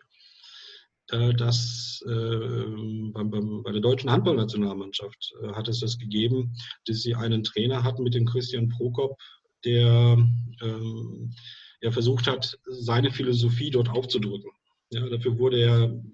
äh, 1.10 1.34
dass 1.34 2.04
äh, 2.06 2.66
beim, 3.12 3.30
beim, 3.30 3.62
bei 3.62 3.72
der 3.72 3.80
deutschen 3.80 4.10
Handballnationalmannschaft 4.10 5.32
äh, 5.42 5.52
hat 5.54 5.68
es 5.68 5.80
das 5.80 5.98
gegeben, 5.98 6.54
dass 6.86 7.02
sie 7.02 7.14
einen 7.14 7.42
Trainer 7.42 7.82
hatten 7.82 8.04
mit 8.04 8.14
dem 8.14 8.26
Christian 8.26 8.68
Prokop, 8.68 9.18
der 9.64 10.18
ähm, 10.60 11.34
er 11.80 11.92
versucht 11.92 12.26
hat, 12.26 12.58
seine 12.66 13.10
Philosophie 13.10 13.70
dort 13.70 13.88
aufzudrücken. 13.88 14.50
Ja, 14.90 15.08
dafür 15.08 15.38
wurde 15.38 15.60
er, 15.60 16.04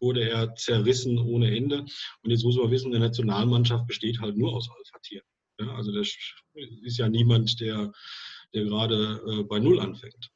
wurde 0.00 0.28
er 0.28 0.54
zerrissen 0.56 1.18
ohne 1.18 1.54
Ende. 1.54 1.86
Und 2.22 2.30
jetzt 2.30 2.44
muss 2.44 2.56
man 2.56 2.70
wissen, 2.70 2.92
eine 2.92 3.04
Nationalmannschaft 3.04 3.86
besteht 3.86 4.20
halt 4.20 4.36
nur 4.36 4.52
aus 4.52 4.68
Alpha-Tieren. 4.68 5.26
Ja, 5.60 5.74
also 5.74 5.92
das 5.92 6.14
ist 6.82 6.98
ja 6.98 7.08
niemand, 7.08 7.60
der, 7.60 7.92
der 8.52 8.64
gerade 8.64 9.20
äh, 9.26 9.42
bei 9.44 9.58
Null 9.58 9.80
anfängt. 9.80 10.30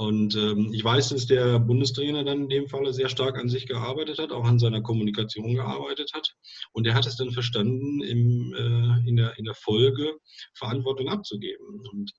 Und 0.00 0.34
ähm, 0.34 0.70
ich 0.72 0.82
weiß, 0.82 1.10
dass 1.10 1.26
der 1.26 1.58
Bundestrainer 1.58 2.24
dann 2.24 2.44
in 2.44 2.48
dem 2.48 2.68
Falle 2.68 2.94
sehr 2.94 3.10
stark 3.10 3.38
an 3.38 3.50
sich 3.50 3.66
gearbeitet 3.66 4.18
hat, 4.18 4.32
auch 4.32 4.46
an 4.46 4.58
seiner 4.58 4.80
Kommunikation 4.80 5.56
gearbeitet 5.56 6.12
hat. 6.14 6.34
Und 6.72 6.86
er 6.86 6.94
hat 6.94 7.06
es 7.06 7.16
dann 7.16 7.32
verstanden, 7.32 8.00
im, 8.00 8.54
äh, 8.54 9.06
in, 9.06 9.16
der, 9.16 9.36
in 9.36 9.44
der 9.44 9.52
Folge 9.52 10.16
Verantwortung 10.54 11.10
abzugeben. 11.10 11.82
Und 11.92 12.12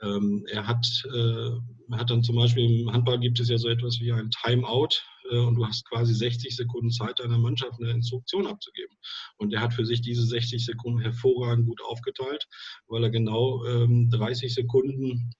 ähm, 0.00 0.46
er 0.48 0.68
hat, 0.68 0.86
äh, 1.12 1.50
hat 1.96 2.10
dann 2.10 2.22
zum 2.22 2.36
Beispiel 2.36 2.82
im 2.82 2.92
Handball 2.92 3.18
gibt 3.18 3.40
es 3.40 3.48
ja 3.48 3.58
so 3.58 3.68
etwas 3.68 3.98
wie 3.98 4.12
ein 4.12 4.30
Timeout 4.30 4.90
äh, 5.32 5.38
und 5.38 5.56
du 5.56 5.66
hast 5.66 5.84
quasi 5.88 6.14
60 6.14 6.54
Sekunden 6.54 6.90
Zeit, 6.90 7.18
deiner 7.18 7.38
Mannschaft 7.38 7.80
eine 7.80 7.90
Instruktion 7.90 8.46
abzugeben. 8.46 8.96
Und 9.38 9.52
er 9.52 9.60
hat 9.60 9.74
für 9.74 9.84
sich 9.84 10.02
diese 10.02 10.24
60 10.24 10.64
Sekunden 10.64 11.00
hervorragend 11.00 11.66
gut 11.66 11.80
aufgeteilt, 11.82 12.46
weil 12.86 13.02
er 13.02 13.10
genau 13.10 13.64
ähm, 13.64 14.08
30 14.10 14.54
Sekunden 14.54 15.32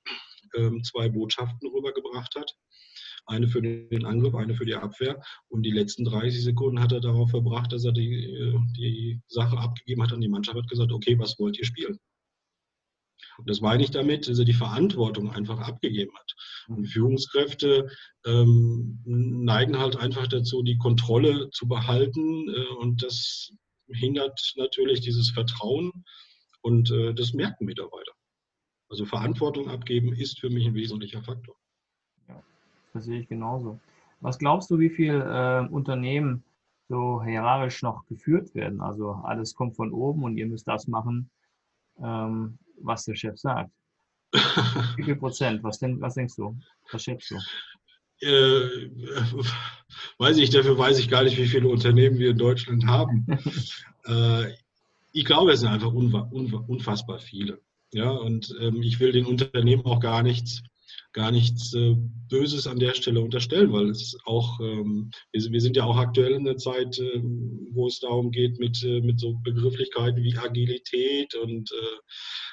zwei 0.82 1.08
Botschaften 1.08 1.68
rübergebracht 1.68 2.34
hat. 2.36 2.54
Eine 3.26 3.48
für 3.48 3.62
den 3.62 4.04
Angriff, 4.04 4.34
eine 4.34 4.54
für 4.54 4.66
die 4.66 4.74
Abwehr. 4.74 5.22
Und 5.48 5.62
die 5.62 5.70
letzten 5.70 6.04
30 6.04 6.44
Sekunden 6.44 6.80
hat 6.80 6.92
er 6.92 7.00
darauf 7.00 7.30
verbracht, 7.30 7.72
dass 7.72 7.84
er 7.84 7.92
die, 7.92 8.24
äh, 8.24 8.58
die 8.76 9.20
Sache 9.28 9.56
abgegeben 9.58 10.02
hat 10.02 10.12
an 10.12 10.20
die 10.20 10.28
Mannschaft, 10.28 10.58
hat 10.58 10.68
gesagt, 10.68 10.92
okay, 10.92 11.18
was 11.18 11.38
wollt 11.38 11.58
ihr 11.58 11.64
spielen? 11.64 11.98
Und 13.38 13.48
das 13.48 13.60
meine 13.60 13.82
ich 13.82 13.90
damit, 13.90 14.28
dass 14.28 14.38
er 14.38 14.44
die 14.44 14.52
Verantwortung 14.52 15.30
einfach 15.30 15.58
abgegeben 15.58 16.12
hat. 16.16 16.34
Und 16.68 16.86
Führungskräfte 16.86 17.88
ähm, 18.26 19.00
neigen 19.04 19.78
halt 19.78 19.96
einfach 19.96 20.26
dazu, 20.28 20.62
die 20.62 20.78
Kontrolle 20.78 21.50
zu 21.50 21.66
behalten. 21.66 22.48
Äh, 22.48 22.66
und 22.78 23.02
das 23.02 23.50
hindert 23.88 24.38
natürlich 24.56 25.00
dieses 25.00 25.30
Vertrauen. 25.30 26.04
Und 26.60 26.90
äh, 26.90 27.14
das 27.14 27.32
merken 27.32 27.64
Mitarbeiter. 27.64 28.12
Also 28.94 29.06
Verantwortung 29.06 29.68
abgeben 29.70 30.12
ist 30.12 30.38
für 30.38 30.50
mich 30.50 30.68
ein 30.68 30.74
wesentlicher 30.74 31.20
Faktor. 31.20 31.56
Ja, 32.28 32.40
das 32.92 33.06
sehe 33.06 33.18
ich 33.18 33.28
genauso. 33.28 33.80
Was 34.20 34.38
glaubst 34.38 34.70
du, 34.70 34.78
wie 34.78 34.88
viele 34.88 35.18
äh, 35.18 35.68
Unternehmen 35.68 36.44
so 36.88 37.20
hierarchisch 37.20 37.82
noch 37.82 38.06
geführt 38.06 38.54
werden? 38.54 38.80
Also 38.80 39.10
alles 39.24 39.56
kommt 39.56 39.74
von 39.74 39.90
oben 39.90 40.22
und 40.22 40.36
ihr 40.36 40.46
müsst 40.46 40.68
das 40.68 40.86
machen, 40.86 41.28
ähm, 42.00 42.56
was 42.82 43.04
der 43.04 43.16
Chef 43.16 43.36
sagt. 43.36 43.72
Wie 44.94 45.02
viel 45.02 45.16
Prozent? 45.16 45.64
Was, 45.64 45.80
denn, 45.80 46.00
was 46.00 46.14
denkst 46.14 46.36
du? 46.36 46.56
Was 46.92 47.02
schätzt 47.02 47.32
du? 47.32 47.38
Äh, 48.20 48.90
weiß 50.18 50.36
ich, 50.38 50.50
dafür 50.50 50.78
weiß 50.78 51.00
ich 51.00 51.08
gar 51.08 51.24
nicht, 51.24 51.36
wie 51.36 51.48
viele 51.48 51.66
Unternehmen 51.66 52.20
wir 52.20 52.30
in 52.30 52.38
Deutschland 52.38 52.86
haben. 52.86 53.26
äh, 54.06 54.52
ich 55.10 55.24
glaube, 55.24 55.50
es 55.50 55.60
sind 55.60 55.70
einfach 55.70 55.92
unfassbar 55.92 57.18
viele. 57.18 57.60
Ja, 57.94 58.10
und 58.10 58.54
ähm, 58.60 58.82
ich 58.82 58.98
will 59.00 59.12
den 59.12 59.24
Unternehmen 59.24 59.84
auch 59.84 60.00
gar 60.00 60.22
nichts 60.22 60.62
gar 61.12 61.30
nichts 61.30 61.72
äh, 61.74 61.94
Böses 62.28 62.66
an 62.66 62.80
der 62.80 62.94
Stelle 62.94 63.20
unterstellen, 63.20 63.72
weil 63.72 63.88
es 63.88 64.18
auch, 64.24 64.58
ähm, 64.60 65.12
wir, 65.32 65.52
wir, 65.52 65.60
sind 65.60 65.76
ja 65.76 65.84
auch 65.84 65.96
aktuell 65.96 66.32
in 66.32 66.44
der 66.44 66.56
Zeit, 66.56 66.98
äh, 66.98 67.22
wo 67.70 67.86
es 67.86 68.00
darum 68.00 68.32
geht, 68.32 68.58
mit, 68.58 68.82
äh, 68.82 69.00
mit 69.00 69.20
so 69.20 69.34
Begrifflichkeiten 69.44 70.22
wie 70.22 70.36
Agilität 70.36 71.34
und 71.36 71.70
äh, 71.70 71.96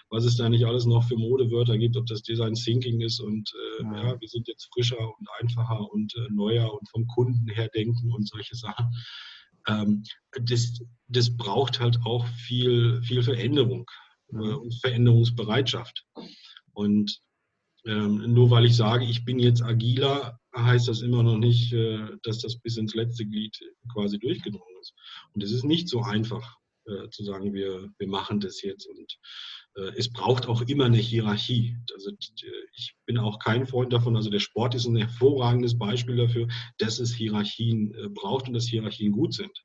was 0.09 0.25
es 0.25 0.37
da 0.37 0.47
nicht 0.47 0.65
alles 0.65 0.85
noch 0.85 1.03
für 1.03 1.17
Modewörter 1.17 1.77
gibt, 1.77 1.97
ob 1.97 2.05
das 2.05 2.21
Design 2.21 2.53
Thinking 2.53 3.01
ist 3.01 3.19
und 3.19 3.51
äh, 3.79 3.83
ja. 3.83 4.03
ja. 4.09 4.21
wir 4.21 4.27
sind 4.27 4.47
jetzt 4.47 4.69
frischer 4.71 4.99
und 4.99 5.27
einfacher 5.39 5.91
und 5.91 6.13
äh, 6.15 6.31
neuer 6.31 6.71
und 6.71 6.87
vom 6.91 7.07
Kunden 7.07 7.49
her 7.49 7.67
denken 7.73 8.13
und 8.13 8.27
solche 8.27 8.55
Sachen. 8.55 8.91
Ähm, 9.67 10.03
das, 10.43 10.79
das 11.07 11.35
braucht 11.35 11.79
halt 11.79 11.97
auch 12.05 12.27
viel, 12.27 13.01
viel 13.01 13.23
Veränderung 13.23 13.89
und 14.31 14.73
Veränderungsbereitschaft. 14.81 16.05
Und 16.73 17.21
ähm, 17.85 18.33
nur 18.33 18.51
weil 18.51 18.65
ich 18.65 18.75
sage, 18.75 19.05
ich 19.05 19.25
bin 19.25 19.39
jetzt 19.39 19.63
agiler, 19.63 20.39
heißt 20.55 20.87
das 20.87 21.01
immer 21.01 21.23
noch 21.23 21.37
nicht, 21.37 21.73
äh, 21.73 22.07
dass 22.23 22.39
das 22.39 22.59
bis 22.59 22.77
ins 22.77 22.93
letzte 22.93 23.25
Glied 23.25 23.57
quasi 23.91 24.19
durchgedrungen 24.19 24.79
ist. 24.81 24.93
Und 25.33 25.43
es 25.43 25.51
ist 25.51 25.63
nicht 25.63 25.87
so 25.89 26.01
einfach 26.01 26.57
äh, 26.85 27.09
zu 27.09 27.23
sagen, 27.23 27.53
wir, 27.53 27.89
wir 27.97 28.07
machen 28.07 28.39
das 28.39 28.61
jetzt. 28.61 28.87
Und 28.87 29.17
äh, 29.75 29.91
es 29.97 30.11
braucht 30.11 30.47
auch 30.47 30.61
immer 30.61 30.85
eine 30.85 30.97
Hierarchie. 30.97 31.77
Also 31.93 32.11
ich 32.73 32.95
bin 33.05 33.17
auch 33.17 33.39
kein 33.39 33.65
Freund 33.65 33.93
davon. 33.93 34.15
Also 34.15 34.29
der 34.29 34.39
Sport 34.39 34.75
ist 34.75 34.85
ein 34.85 34.95
hervorragendes 34.95 35.77
Beispiel 35.77 36.17
dafür, 36.17 36.47
dass 36.77 36.99
es 36.99 37.13
Hierarchien 37.13 37.93
äh, 37.95 38.09
braucht 38.09 38.47
und 38.47 38.53
dass 38.53 38.67
Hierarchien 38.67 39.11
gut 39.11 39.33
sind. 39.33 39.63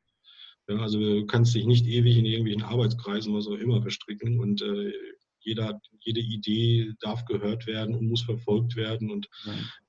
Ja, 0.68 0.78
also 0.78 0.98
du 0.98 1.26
kannst 1.26 1.54
dich 1.54 1.66
nicht 1.66 1.86
ewig 1.86 2.16
in 2.16 2.26
irgendwelchen 2.26 2.64
Arbeitskreisen 2.64 3.34
was 3.34 3.46
auch 3.46 3.52
immer 3.52 3.80
verstricken 3.82 4.40
und 4.40 4.62
äh, 4.62 4.92
jeder, 5.40 5.80
jede 6.00 6.20
Idee 6.20 6.92
darf 7.00 7.24
gehört 7.24 7.66
werden 7.66 7.94
und 7.94 8.08
muss 8.08 8.22
verfolgt 8.22 8.74
werden 8.74 9.10
und 9.10 9.28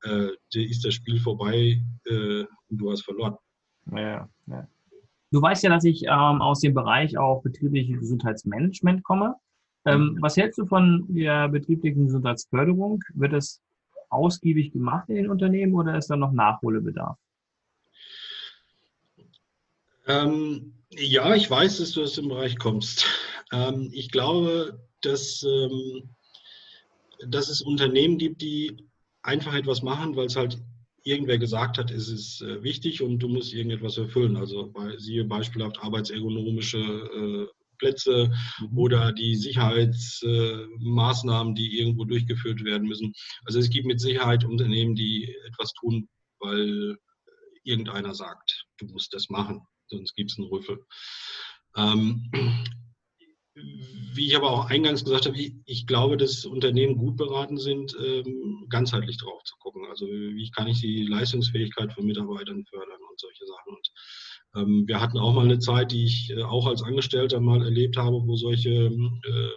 äh, 0.03 0.29
ist 0.53 0.85
das 0.85 0.93
Spiel 0.93 1.19
vorbei 1.19 1.81
äh, 2.05 2.43
und 2.69 2.77
du 2.77 2.91
hast 2.91 3.01
verloren. 3.01 3.35
Ja, 3.91 4.29
ja. 4.45 4.67
Du 5.31 5.41
weißt 5.41 5.63
ja, 5.63 5.69
dass 5.69 5.83
ich 5.83 6.03
ähm, 6.03 6.41
aus 6.41 6.61
dem 6.61 6.73
Bereich 6.73 7.17
auch 7.17 7.41
betriebliches 7.41 7.99
Gesundheitsmanagement 7.99 9.03
komme. 9.03 9.35
Ähm, 9.85 10.13
mhm. 10.13 10.21
was 10.21 10.37
hältst 10.37 10.59
du 10.59 10.65
von 10.65 11.05
der 11.09 11.49
betrieblichen 11.49 12.05
Gesundheitsförderung? 12.05 13.01
Wird 13.13 13.33
das 13.33 13.61
ausgiebig 14.09 14.71
gemacht 14.71 15.09
in 15.09 15.15
den 15.15 15.29
Unternehmen 15.29 15.73
oder 15.73 15.97
ist 15.97 16.09
da 16.09 16.15
noch 16.15 16.31
Nachholbedarf? 16.31 17.17
Ähm, 20.07 20.73
ja, 20.91 21.35
ich 21.35 21.49
weiß, 21.49 21.79
dass 21.79 21.91
du 21.91 22.03
aus 22.03 22.13
dem 22.13 22.29
Bereich 22.29 22.57
kommst. 22.57 23.05
Ähm, 23.51 23.89
ich 23.91 24.09
glaube, 24.09 24.79
dass, 25.01 25.43
ähm, 25.43 26.15
dass 27.27 27.49
es 27.49 27.61
Unternehmen 27.61 28.17
gibt, 28.17 28.41
die 28.41 28.87
einfach 29.21 29.53
etwas 29.53 29.83
machen, 29.83 30.15
weil 30.15 30.27
es 30.27 30.37
halt 30.37 30.57
irgendwer 31.03 31.37
gesagt 31.37 31.77
hat, 31.77 31.91
es 31.91 32.07
ist 32.09 32.41
äh, 32.41 32.63
wichtig 32.63 33.01
und 33.01 33.19
du 33.19 33.27
musst 33.27 33.53
irgendetwas 33.53 33.97
erfüllen. 33.97 34.37
Also 34.37 34.71
bei, 34.71 34.97
siehe 34.97 35.25
beispielhaft 35.25 35.79
arbeitsergonomische 35.79 36.79
äh, 36.79 37.47
Plätze 37.77 38.31
mhm. 38.59 38.77
oder 38.77 39.11
die 39.11 39.35
Sicherheitsmaßnahmen, 39.35 41.51
äh, 41.53 41.55
die 41.55 41.79
irgendwo 41.79 42.05
durchgeführt 42.05 42.63
werden 42.63 42.87
müssen. 42.87 43.13
Also 43.45 43.59
es 43.59 43.69
gibt 43.69 43.87
mit 43.87 43.99
Sicherheit 43.99 44.45
Unternehmen, 44.45 44.95
die 44.95 45.35
etwas 45.47 45.73
tun, 45.73 46.07
weil 46.39 46.97
irgendeiner 47.63 48.13
sagt, 48.13 48.65
du 48.77 48.85
musst 48.87 49.13
das 49.13 49.29
machen, 49.29 49.61
sonst 49.87 50.15
gibt 50.15 50.31
es 50.31 50.37
einen 50.37 50.47
Rüffel. 50.47 50.85
Ähm, 51.75 52.29
wie 54.13 54.27
ich 54.27 54.35
aber 54.35 54.51
auch 54.51 54.69
eingangs 54.69 55.03
gesagt 55.03 55.25
habe, 55.25 55.37
ich, 55.37 55.53
ich, 55.65 55.87
glaube, 55.87 56.17
dass 56.17 56.45
Unternehmen 56.45 56.97
gut 56.97 57.17
beraten 57.17 57.57
sind, 57.57 57.95
ähm, 58.03 58.65
ganzheitlich 58.69 59.17
drauf 59.17 59.43
zu 59.43 59.55
gucken. 59.57 59.85
Also 59.89 60.05
wie 60.05 60.49
kann 60.51 60.67
ich 60.67 60.81
die 60.81 61.03
Leistungsfähigkeit 61.03 61.93
von 61.93 62.05
Mitarbeitern 62.05 62.65
fördern 62.65 62.99
und 63.09 63.19
solche 63.19 63.45
Sachen. 63.45 63.75
Und 63.75 63.91
ähm, 64.55 64.87
wir 64.87 65.01
hatten 65.01 65.17
auch 65.17 65.33
mal 65.33 65.45
eine 65.45 65.59
Zeit, 65.59 65.91
die 65.91 66.05
ich 66.05 66.31
äh, 66.31 66.43
auch 66.43 66.67
als 66.67 66.83
Angestellter 66.83 67.39
mal 67.39 67.63
erlebt 67.63 67.97
habe, 67.97 68.17
wo 68.25 68.35
solche, 68.35 68.69
äh, 68.69 69.49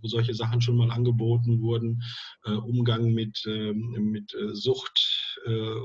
wo 0.00 0.08
solche 0.08 0.34
Sachen 0.34 0.60
schon 0.60 0.76
mal 0.76 0.90
angeboten 0.90 1.60
wurden. 1.60 2.02
Äh, 2.44 2.52
Umgang 2.52 3.12
mit, 3.12 3.42
ähm, 3.46 4.10
mit 4.10 4.34
Sucht, 4.52 5.17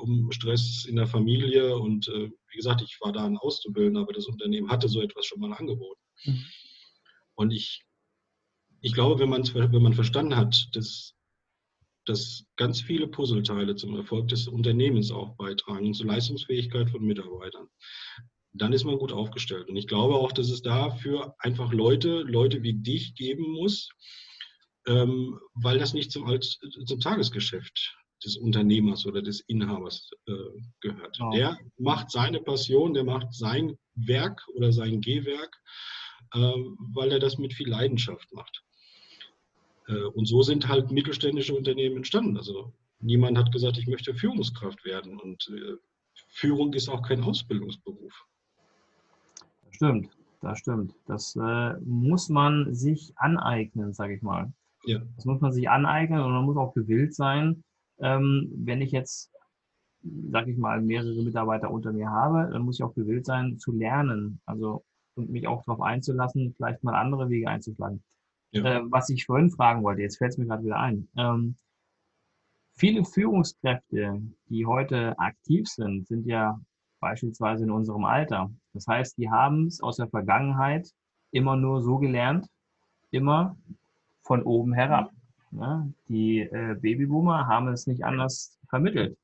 um 0.02 0.32
Stress 0.32 0.86
in 0.86 0.96
der 0.96 1.08
Familie. 1.08 1.78
Und 1.78 2.08
äh, 2.08 2.30
wie 2.50 2.58
gesagt, 2.58 2.82
ich 2.82 2.98
war 3.02 3.12
da 3.12 3.26
ein 3.26 3.38
Auszubildender, 3.38 4.02
aber 4.02 4.14
das 4.14 4.28
Unternehmen 4.28 4.70
hatte 4.70 4.88
so 4.88 5.02
etwas 5.02 5.26
schon 5.26 5.40
mal 5.40 5.54
angeboten. 5.54 6.02
Mhm. 6.26 6.46
Und 7.36 7.52
ich, 7.52 7.84
ich 8.82 8.94
glaube, 8.94 9.20
wenn 9.20 9.30
man, 9.30 9.44
wenn 9.44 9.82
man 9.82 9.94
verstanden 9.94 10.36
hat, 10.36 10.70
dass, 10.74 11.16
dass 12.06 12.46
ganz 12.58 12.82
viele 12.82 13.08
Puzzleteile 13.08 13.76
zum 13.76 13.96
Erfolg 13.96 14.28
des 14.28 14.48
Unternehmens 14.48 15.12
auch 15.12 15.36
beitragen, 15.36 15.94
zur 15.94 16.08
Leistungsfähigkeit 16.08 16.90
von 16.90 17.04
Mitarbeitern, 17.04 17.68
dann 18.54 18.74
ist 18.74 18.84
man 18.84 19.00
gut 19.00 19.12
aufgestellt. 19.12 19.68
Und 19.70 19.78
ich 19.78 19.88
glaube 19.88 20.16
auch, 20.16 20.32
dass 20.32 20.50
es 20.50 20.62
dafür 20.62 21.36
einfach 21.40 21.74
Leute, 21.74 22.22
Leute 22.22 22.62
wie 22.62 22.74
dich 22.74 23.16
geben 23.16 23.52
muss, 23.52 23.90
ähm, 24.86 25.40
weil 25.56 25.80
das 25.80 25.94
nicht 25.94 26.12
zum, 26.12 26.40
zum 26.42 27.00
Tagesgeschäft 27.00 27.96
des 28.26 28.38
Unternehmers 28.38 29.06
oder 29.06 29.22
des 29.22 29.42
Inhabers 29.48 30.10
äh, 30.28 30.34
gehört. 30.82 31.18
Oh. 31.22 31.32
Der 31.32 31.58
macht 31.78 32.12
seine 32.12 32.40
Passion, 32.40 32.94
der 32.94 33.04
macht 33.04 33.34
sein 33.34 33.78
Werk 33.96 34.42
oder 34.56 34.72
sein 34.72 35.02
Gehwerk 35.02 35.60
ähm, 36.34 36.78
weil 36.94 37.12
er 37.12 37.20
das 37.20 37.38
mit 37.38 37.54
viel 37.54 37.70
Leidenschaft 37.70 38.32
macht. 38.34 38.64
Äh, 39.88 40.04
und 40.04 40.26
so 40.26 40.42
sind 40.42 40.68
halt 40.68 40.92
mittelständische 40.92 41.56
Unternehmen 41.56 41.98
entstanden. 41.98 42.38
Also 42.38 42.74
niemand 43.00 43.38
hat 43.38 43.52
gesagt, 43.52 43.78
ich 43.78 43.88
möchte 43.88 44.14
Führungskraft 44.14 44.84
werden. 44.86 45.20
Und 45.20 45.48
äh, 45.50 45.76
Führung 46.30 46.74
ist 46.74 46.90
auch 46.90 47.02
kein 47.02 47.24
Ausbildungsberuf. 47.24 48.26
Das 49.66 49.76
stimmt, 49.76 50.10
das 50.42 50.60
stimmt. 50.60 50.94
Das 51.08 51.36
äh, 51.36 51.74
muss 51.82 52.30
man 52.30 52.74
sich 52.74 53.14
aneignen, 53.18 53.94
sage 53.94 54.16
ich 54.16 54.22
mal. 54.22 54.52
Ja. 54.86 55.02
Das 55.16 55.26
muss 55.26 55.40
man 55.40 55.54
sich 55.54 55.70
aneignen 55.70 56.22
und 56.22 56.34
man 56.34 56.46
muss 56.46 56.58
auch 56.58 56.74
gewillt 56.74 57.16
sein, 57.16 57.64
ähm, 58.00 58.52
wenn 58.56 58.82
ich 58.82 58.92
jetzt, 58.92 59.32
sage 60.32 60.52
ich 60.52 60.58
mal, 60.58 60.82
mehrere 60.82 61.24
Mitarbeiter 61.24 61.72
unter 61.72 61.94
mir 61.94 62.10
habe, 62.10 62.50
dann 62.52 62.64
muss 62.64 62.80
ich 62.80 62.84
auch 62.84 62.94
gewillt 62.94 63.26
sein 63.26 63.58
zu 63.58 63.72
lernen. 63.72 64.42
Also 64.46 64.84
und 65.16 65.30
mich 65.30 65.48
auch 65.48 65.64
darauf 65.64 65.82
einzulassen, 65.82 66.54
vielleicht 66.56 66.84
mal 66.84 66.96
andere 66.96 67.30
Wege 67.30 67.48
einzuschlagen. 67.48 68.04
Ja. 68.52 68.64
Äh, 68.64 68.82
was 68.92 69.10
ich 69.10 69.26
vorhin 69.26 69.50
fragen 69.50 69.84
wollte, 69.84 70.02
jetzt 70.02 70.18
fällt 70.18 70.32
es 70.32 70.38
mir 70.38 70.46
gerade 70.46 70.64
wieder 70.64 70.80
ein. 70.80 71.08
Ähm, 71.18 71.56
viele 72.76 73.04
Führungskräfte, 73.04 74.22
die 74.50 74.66
heute 74.66 75.18
aktiv 75.20 75.68
sind, 75.68 76.08
sind 76.08 76.26
ja 76.26 76.60
beispielsweise 77.00 77.64
in 77.64 77.72
unserem 77.72 78.06
Alter. 78.06 78.52
Das 78.74 78.88
heißt, 78.88 79.18
die 79.18 79.30
haben 79.30 79.68
es 79.68 79.82
aus 79.82 79.98
der 79.98 80.08
Vergangenheit 80.08 80.90
immer 81.32 81.56
nur 81.56 81.82
so 81.82 81.98
gelernt, 81.98 82.48
immer 83.12 83.58
von 84.24 84.44
oben 84.44 84.74
herab. 84.74 85.12
Ja, 85.56 85.88
die 86.08 86.40
äh, 86.40 86.76
Babyboomer 86.80 87.48
haben 87.48 87.68
es 87.68 87.86
nicht 87.86 88.04
anders 88.04 88.60
vermittelt. 88.70 89.18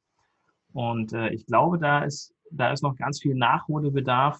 Und 0.74 1.13
äh, 1.13 1.30
ich 1.30 1.46
glaube, 1.46 1.80
da 1.80 2.04
ist, 2.04 2.34
da 2.52 2.72
ist 2.72 2.84
noch 2.84 2.96
ganz 2.96 3.20
viel 3.20 3.36
Nachholbedarf, 3.36 4.39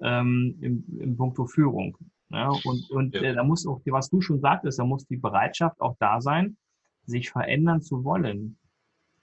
ähm, 0.00 0.58
im, 0.60 0.84
im 0.98 1.16
Punkto 1.16 1.46
Führung. 1.46 1.96
Ja, 2.30 2.48
und 2.64 2.90
und 2.90 3.14
ja. 3.14 3.22
äh, 3.22 3.34
da 3.34 3.44
muss 3.44 3.66
auch, 3.66 3.80
was 3.86 4.08
du 4.08 4.20
schon 4.20 4.40
sagtest, 4.40 4.78
da 4.78 4.84
muss 4.84 5.06
die 5.06 5.16
Bereitschaft 5.16 5.80
auch 5.80 5.96
da 6.00 6.20
sein, 6.20 6.56
sich 7.04 7.30
verändern 7.30 7.82
zu 7.82 8.04
wollen. 8.04 8.56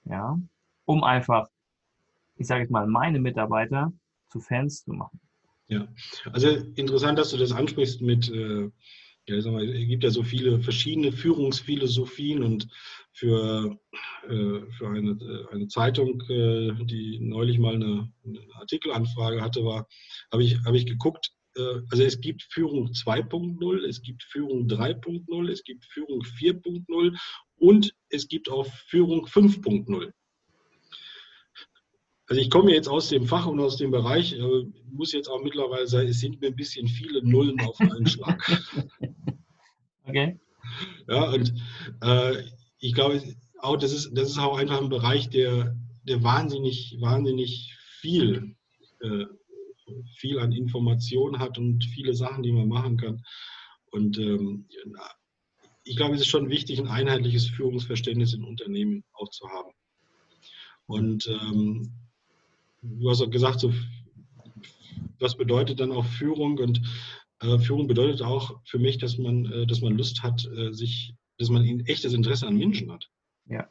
Ja, 0.04 0.38
um 0.84 1.04
einfach, 1.04 1.48
ich 2.36 2.46
sage 2.46 2.62
jetzt 2.62 2.70
mal, 2.70 2.86
meine 2.86 3.20
Mitarbeiter 3.20 3.92
zu 4.28 4.40
Fans 4.40 4.84
zu 4.84 4.92
machen. 4.92 5.20
Ja, 5.66 5.86
also 6.32 6.48
interessant, 6.76 7.18
dass 7.18 7.30
du 7.30 7.36
das 7.36 7.52
ansprichst 7.52 8.00
mit, 8.00 8.30
äh, 8.30 8.70
es 9.36 9.88
gibt 9.88 10.04
ja 10.04 10.10
so 10.10 10.22
viele 10.22 10.60
verschiedene 10.60 11.12
Führungsphilosophien 11.12 12.42
und 12.42 12.68
für, 13.12 13.78
äh, 14.28 14.60
für 14.78 14.88
eine, 14.88 15.10
äh, 15.10 15.54
eine 15.54 15.68
Zeitung, 15.68 16.22
äh, 16.28 16.72
die 16.84 17.18
neulich 17.20 17.58
mal 17.58 17.74
eine, 17.74 18.12
eine 18.24 18.40
Artikelanfrage 18.54 19.40
hatte, 19.40 19.64
war, 19.64 19.86
habe 20.32 20.42
ich, 20.42 20.58
hab 20.64 20.74
ich 20.74 20.86
geguckt, 20.86 21.32
also 21.90 22.04
es 22.04 22.20
gibt 22.20 22.44
Führung 22.44 22.92
2.0, 22.92 23.84
es 23.84 24.02
gibt 24.02 24.22
Führung 24.22 24.68
3.0, 24.68 25.50
es 25.50 25.64
gibt 25.64 25.84
Führung 25.84 26.22
4.0 26.22 27.18
und 27.56 27.92
es 28.08 28.28
gibt 28.28 28.48
auch 28.48 28.66
Führung 28.86 29.26
5.0. 29.26 30.12
Also 32.30 32.42
ich 32.42 32.48
komme 32.48 32.72
jetzt 32.72 32.88
aus 32.88 33.08
dem 33.08 33.26
Fach 33.26 33.46
und 33.46 33.58
aus 33.58 33.76
dem 33.76 33.90
Bereich, 33.90 34.34
äh, 34.34 34.64
muss 34.92 35.12
jetzt 35.12 35.28
auch 35.28 35.42
mittlerweile 35.42 35.88
sagen, 35.88 36.08
es 36.08 36.20
sind 36.20 36.40
mir 36.40 36.46
ein 36.46 36.54
bisschen 36.54 36.86
viele 36.86 37.24
Nullen 37.24 37.60
auf 37.60 37.78
einen 37.80 38.06
Schlag. 38.06 38.40
Okay. 40.06 40.40
Ja, 41.06 41.30
und 41.30 41.54
äh, 42.02 42.42
ich 42.80 42.94
glaube, 42.94 43.22
auch 43.58 43.76
das 43.76 43.92
ist, 43.92 44.10
das 44.12 44.30
ist 44.30 44.38
auch 44.38 44.58
einfach 44.58 44.80
ein 44.80 44.88
Bereich, 44.88 45.30
der, 45.30 45.76
der 46.02 46.24
wahnsinnig, 46.24 46.96
wahnsinnig 46.98 47.76
viel, 48.00 48.56
äh, 49.00 49.26
viel 50.16 50.40
an 50.40 50.50
Informationen 50.50 51.38
hat 51.38 51.58
und 51.58 51.84
viele 51.84 52.12
Sachen, 52.14 52.42
die 52.42 52.50
man 52.50 52.66
machen 52.66 52.96
kann. 52.96 53.22
Und 53.92 54.18
ähm, 54.18 54.66
ich 55.84 55.94
glaube, 55.94 56.16
es 56.16 56.22
ist 56.22 56.28
schon 56.28 56.50
wichtig, 56.50 56.80
ein 56.80 56.88
einheitliches 56.88 57.46
Führungsverständnis 57.46 58.34
in 58.34 58.42
Unternehmen 58.42 59.04
auch 59.12 59.30
zu 59.30 59.48
haben. 59.48 59.70
Und 60.86 61.28
ähm, 61.28 62.09
du 62.82 63.10
hast 63.10 63.22
auch 63.22 63.30
gesagt, 63.30 63.60
so, 63.60 63.72
was 65.18 65.36
bedeutet 65.36 65.80
dann 65.80 65.92
auch 65.92 66.04
Führung? 66.04 66.58
Und 66.58 66.80
äh, 67.40 67.58
Führung 67.58 67.86
bedeutet 67.86 68.22
auch 68.22 68.60
für 68.64 68.78
mich, 68.78 68.98
dass 68.98 69.18
man, 69.18 69.46
äh, 69.46 69.66
dass 69.66 69.80
man 69.80 69.96
Lust 69.96 70.22
hat, 70.22 70.46
äh, 70.46 70.72
sich, 70.72 71.14
dass 71.38 71.50
man 71.50 71.62
ein 71.62 71.86
echtes 71.86 72.12
Interesse 72.12 72.46
an 72.46 72.56
Menschen 72.56 72.90
hat. 72.92 73.08
Ja. 73.46 73.68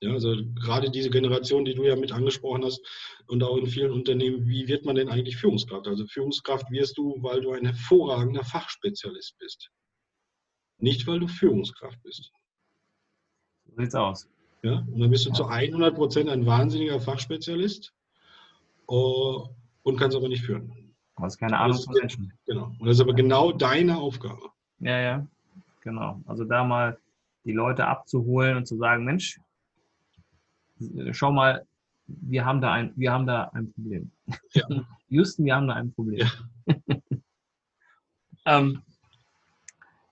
Ja, 0.00 0.12
also 0.12 0.36
gerade 0.54 0.92
diese 0.92 1.10
Generation, 1.10 1.64
die 1.64 1.74
du 1.74 1.82
ja 1.82 1.96
mit 1.96 2.12
angesprochen 2.12 2.64
hast 2.64 2.80
und 3.26 3.42
auch 3.42 3.56
in 3.56 3.66
vielen 3.66 3.90
Unternehmen, 3.90 4.46
wie 4.46 4.68
wird 4.68 4.84
man 4.84 4.94
denn 4.94 5.08
eigentlich 5.08 5.36
Führungskraft? 5.36 5.88
Also 5.88 6.06
Führungskraft 6.06 6.70
wirst 6.70 6.96
du, 6.98 7.16
weil 7.20 7.40
du 7.40 7.50
ein 7.50 7.64
hervorragender 7.64 8.44
Fachspezialist 8.44 9.36
bist. 9.38 9.70
Nicht, 10.78 11.04
weil 11.08 11.18
du 11.18 11.26
Führungskraft 11.26 12.00
bist. 12.04 12.30
So 13.64 13.74
sieht's 13.76 13.94
aus. 13.96 14.28
Ja, 14.62 14.86
und 14.92 15.00
dann 15.00 15.10
bist 15.10 15.24
du 15.24 15.30
ja. 15.30 15.34
zu 15.34 15.46
100 15.46 15.96
Prozent 15.96 16.28
ein 16.28 16.46
wahnsinniger 16.46 17.00
Fachspezialist 17.00 17.92
uh, 18.88 19.48
und 19.82 19.98
kannst 19.98 20.16
aber 20.16 20.28
nicht 20.28 20.44
führen. 20.44 20.94
Du 21.16 21.22
hast 21.22 21.38
keine 21.38 21.58
Ahnung 21.58 21.78
von 21.78 21.94
Menschen. 21.94 22.32
Genau. 22.46 22.72
Und 22.78 22.86
das 22.86 22.96
ist 22.96 23.00
aber 23.00 23.14
genau 23.14 23.52
deine 23.52 23.98
Aufgabe. 23.98 24.50
Ja, 24.80 25.00
ja. 25.00 25.26
Genau. 25.80 26.20
Also 26.26 26.44
da 26.44 26.64
mal 26.64 26.98
die 27.44 27.52
Leute 27.52 27.86
abzuholen 27.86 28.56
und 28.56 28.66
zu 28.66 28.76
sagen, 28.76 29.04
Mensch, 29.04 29.40
schau 31.12 31.32
mal, 31.32 31.66
wir 32.06 32.44
haben 32.44 32.60
da 32.60 32.72
ein, 32.72 32.92
wir 32.96 33.12
haben 33.12 33.26
da 33.26 33.50
ein 33.52 33.72
Problem. 33.72 34.10
Ja. 34.52 34.64
Houston, 35.08 35.44
wir 35.44 35.56
haben 35.56 35.68
da 35.68 35.74
ein 35.74 35.92
Problem. 35.92 36.26
Ja. 36.66 36.76
ähm, 38.46 38.82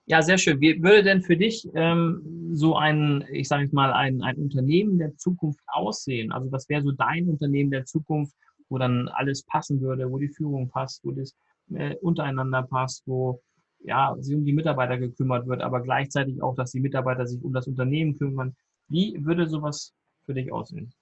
ja, 0.05 0.21
sehr 0.21 0.37
schön. 0.37 0.61
Wie 0.61 0.81
würde 0.81 1.03
denn 1.03 1.21
für 1.21 1.35
dich 1.35 1.67
ähm, 1.73 2.49
so 2.53 2.77
ein, 2.77 3.25
ich 3.31 3.47
sage 3.47 3.63
jetzt 3.63 3.73
mal, 3.73 3.91
ein, 3.91 4.21
ein 4.21 4.37
Unternehmen 4.37 4.97
der 4.97 5.15
Zukunft 5.17 5.59
aussehen? 5.67 6.31
Also 6.31 6.51
was 6.51 6.69
wäre 6.69 6.81
so 6.81 6.91
dein 6.91 7.27
Unternehmen 7.27 7.71
der 7.71 7.85
Zukunft? 7.85 8.33
Wo 8.69 8.77
dann 8.77 9.07
alles 9.09 9.43
passen 9.43 9.81
würde, 9.81 10.09
wo 10.11 10.17
die 10.17 10.29
Führung 10.29 10.69
passt, 10.69 11.03
wo 11.03 11.11
das 11.11 11.35
äh, 11.73 11.95
untereinander 11.97 12.63
passt, 12.63 13.03
wo 13.05 13.41
ja, 13.79 14.15
sich 14.19 14.35
um 14.35 14.45
die 14.45 14.53
Mitarbeiter 14.53 14.97
gekümmert 14.97 15.47
wird, 15.47 15.61
aber 15.61 15.81
gleichzeitig 15.81 16.41
auch, 16.41 16.55
dass 16.55 16.71
die 16.71 16.79
Mitarbeiter 16.79 17.25
sich 17.27 17.41
um 17.43 17.53
das 17.53 17.67
Unternehmen 17.67 18.17
kümmern. 18.17 18.55
Wie 18.89 19.17
würde 19.23 19.47
sowas 19.47 19.93
für 20.25 20.33
dich 20.33 20.51
aussehen? 20.51 20.93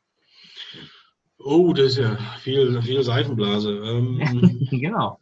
Oh, 1.39 1.73
das 1.73 1.87
ist 1.87 1.97
ja 1.97 2.17
viel, 2.39 2.81
viel 2.81 3.03
Seifenblase. 3.03 3.71
Ähm, 3.71 4.67
genau. 4.71 5.19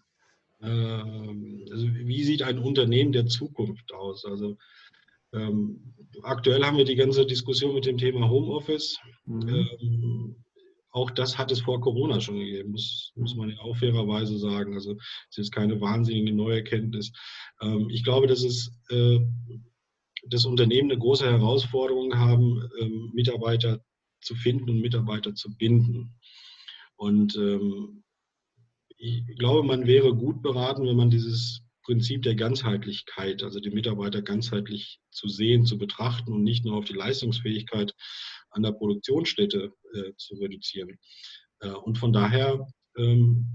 Ähm, 0.62 1.66
also 1.72 1.88
wie 1.88 2.24
sieht 2.24 2.44
ein 2.44 2.60
Unternehmen 2.60 3.12
der 3.12 3.28
Zukunft 3.28 3.94
aus? 3.94 4.26
Also 4.26 4.58
ähm, 5.34 5.94
aktuell 6.24 6.64
haben 6.64 6.78
wir 6.78 6.86
die 6.86 6.96
ganze 6.96 7.26
Diskussion 7.26 7.74
mit 7.74 7.86
dem 7.86 7.98
Thema 7.98 8.30
Homeoffice. 8.30 9.00
Mhm. 9.26 10.36
Auch 10.94 11.10
das 11.10 11.40
hat 11.40 11.52
es 11.52 11.62
vor 11.62 11.82
Corona 11.82 12.22
schon 12.22 12.38
gegeben, 12.38 12.72
muss, 12.72 13.12
muss 13.16 13.36
man 13.36 13.58
auch 13.58 13.76
fairerweise 13.76 14.38
sagen. 14.38 14.76
Also 14.76 14.96
es 15.32 15.40
ist 15.40 15.52
keine 15.52 15.82
wahnsinnige 15.82 16.32
neue 16.34 16.58
Erkenntnis. 16.58 17.12
Ähm, 17.62 17.90
ich 17.90 18.04
glaube, 18.04 18.28
dass 18.28 18.44
es 18.44 18.72
äh, 18.90 19.20
das 20.28 20.46
Unternehmen 20.46 20.92
eine 20.92 21.00
große 21.00 21.26
Herausforderung 21.26 22.16
haben, 22.16 22.70
ähm, 22.80 23.12
Mitarbeiter 23.14 23.84
zu 24.22 24.36
finden 24.36 24.70
und 24.70 24.82
Mitarbeiter 24.82 25.34
zu 25.34 25.56
binden. 25.58 26.14
Und 26.96 27.36
ähm, 27.38 28.04
ich 28.98 29.26
glaube, 29.40 29.64
man 29.64 29.88
wäre 29.88 30.16
gut 30.16 30.44
beraten, 30.44 30.86
wenn 30.86 30.96
man 30.96 31.10
dieses 31.10 31.64
Prinzip 31.84 32.22
der 32.22 32.36
Ganzheitlichkeit, 32.36 33.42
also 33.42 33.60
die 33.60 33.72
Mitarbeiter 33.72 34.22
ganzheitlich 34.22 35.00
zu 35.10 35.28
sehen, 35.28 35.66
zu 35.66 35.80
betrachten 35.80 36.32
und 36.32 36.44
nicht 36.44 36.64
nur 36.64 36.78
auf 36.78 36.86
die 36.86 36.94
Leistungsfähigkeit 36.94 37.94
an 38.52 38.62
der 38.62 38.72
Produktionsstätte 38.72 39.74
äh, 39.94 40.16
zu 40.18 40.36
reduzieren. 40.36 40.98
Äh, 41.60 41.70
und 41.70 41.98
von 41.98 42.14
daher, 42.14 42.68
ähm, 42.98 43.48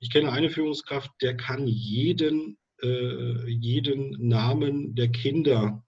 ich 0.00 0.10
kenne 0.10 0.32
eine 0.32 0.50
Führungskraft, 0.50 1.10
der 1.22 1.36
kann 1.36 1.66
jeden, 1.66 2.58
äh, 2.82 3.48
jeden 3.48 4.28
Namen 4.28 4.94
der 4.94 5.08
Kinder 5.08 5.84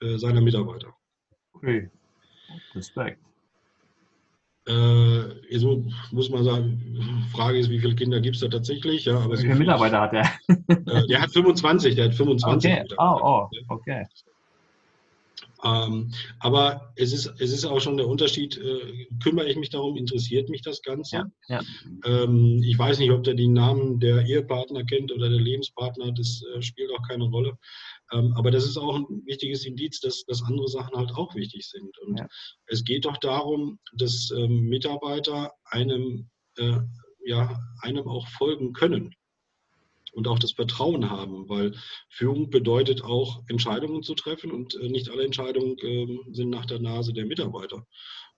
äh, 0.00 0.16
seiner 0.18 0.40
Mitarbeiter. 0.40 0.94
Okay, 1.52 1.90
Respekt. 2.74 3.20
Äh, 4.68 5.48
jetzt 5.48 5.64
muss 6.10 6.28
man 6.28 6.42
sagen, 6.42 7.24
Frage 7.32 7.58
ist, 7.58 7.70
wie 7.70 7.78
viele 7.78 7.94
Kinder 7.94 8.20
gibt 8.20 8.34
es 8.34 8.42
da 8.42 8.48
tatsächlich? 8.48 9.04
Ja, 9.04 9.20
aber 9.20 9.34
wie 9.38 9.42
viele 9.42 9.54
Mitarbeiter 9.54 10.00
hat 10.00 10.12
er? 10.12 10.24
Äh, 10.68 11.06
der 11.06 11.22
hat 11.22 11.30
25, 11.30 11.94
der 11.94 12.06
hat 12.06 12.14
25. 12.14 12.72
Okay, 12.72 12.84
oh, 12.98 13.18
oh, 13.22 13.48
okay. 13.68 14.04
Ähm, 15.64 16.12
aber 16.40 16.92
es 16.96 17.12
ist, 17.12 17.26
es 17.38 17.52
ist 17.52 17.64
auch 17.64 17.80
schon 17.80 17.96
der 17.96 18.08
Unterschied, 18.08 18.58
äh, 18.58 19.06
kümmere 19.22 19.48
ich 19.48 19.56
mich 19.56 19.70
darum, 19.70 19.96
interessiert 19.96 20.48
mich 20.48 20.62
das 20.62 20.82
Ganze? 20.82 21.16
Ja, 21.16 21.30
ja. 21.48 21.62
Ähm, 22.04 22.62
ich 22.62 22.78
weiß 22.78 22.98
nicht, 22.98 23.10
ob 23.10 23.24
der 23.24 23.34
die 23.34 23.48
Namen 23.48 23.98
der 24.00 24.26
Ehepartner 24.26 24.84
kennt 24.84 25.12
oder 25.12 25.28
der 25.28 25.40
Lebenspartner, 25.40 26.12
das 26.12 26.42
äh, 26.54 26.62
spielt 26.62 26.90
auch 26.92 27.08
keine 27.08 27.24
Rolle. 27.24 27.58
Ähm, 28.12 28.32
aber 28.36 28.50
das 28.50 28.64
ist 28.64 28.76
auch 28.76 28.96
ein 28.96 29.22
wichtiges 29.24 29.64
Indiz, 29.64 30.00
dass, 30.00 30.24
dass 30.26 30.42
andere 30.42 30.68
Sachen 30.68 30.96
halt 30.96 31.10
auch 31.12 31.34
wichtig 31.34 31.68
sind. 31.68 31.96
Und 31.98 32.18
ja. 32.18 32.26
es 32.66 32.84
geht 32.84 33.04
doch 33.04 33.16
darum, 33.18 33.78
dass 33.94 34.30
ähm, 34.36 34.68
Mitarbeiter 34.68 35.52
einem, 35.64 36.28
äh, 36.58 36.78
ja, 37.24 37.58
einem 37.82 38.06
auch 38.06 38.28
folgen 38.28 38.72
können 38.72 39.10
und 40.16 40.28
auch 40.28 40.38
das 40.38 40.52
Vertrauen 40.52 41.10
haben, 41.10 41.46
weil 41.50 41.74
Führung 42.08 42.48
bedeutet 42.48 43.04
auch 43.04 43.42
Entscheidungen 43.48 44.02
zu 44.02 44.14
treffen 44.14 44.50
und 44.50 44.74
äh, 44.76 44.88
nicht 44.88 45.10
alle 45.10 45.24
Entscheidungen 45.24 45.76
äh, 45.78 46.32
sind 46.32 46.48
nach 46.48 46.64
der 46.64 46.80
Nase 46.80 47.12
der 47.12 47.26
Mitarbeiter. 47.26 47.86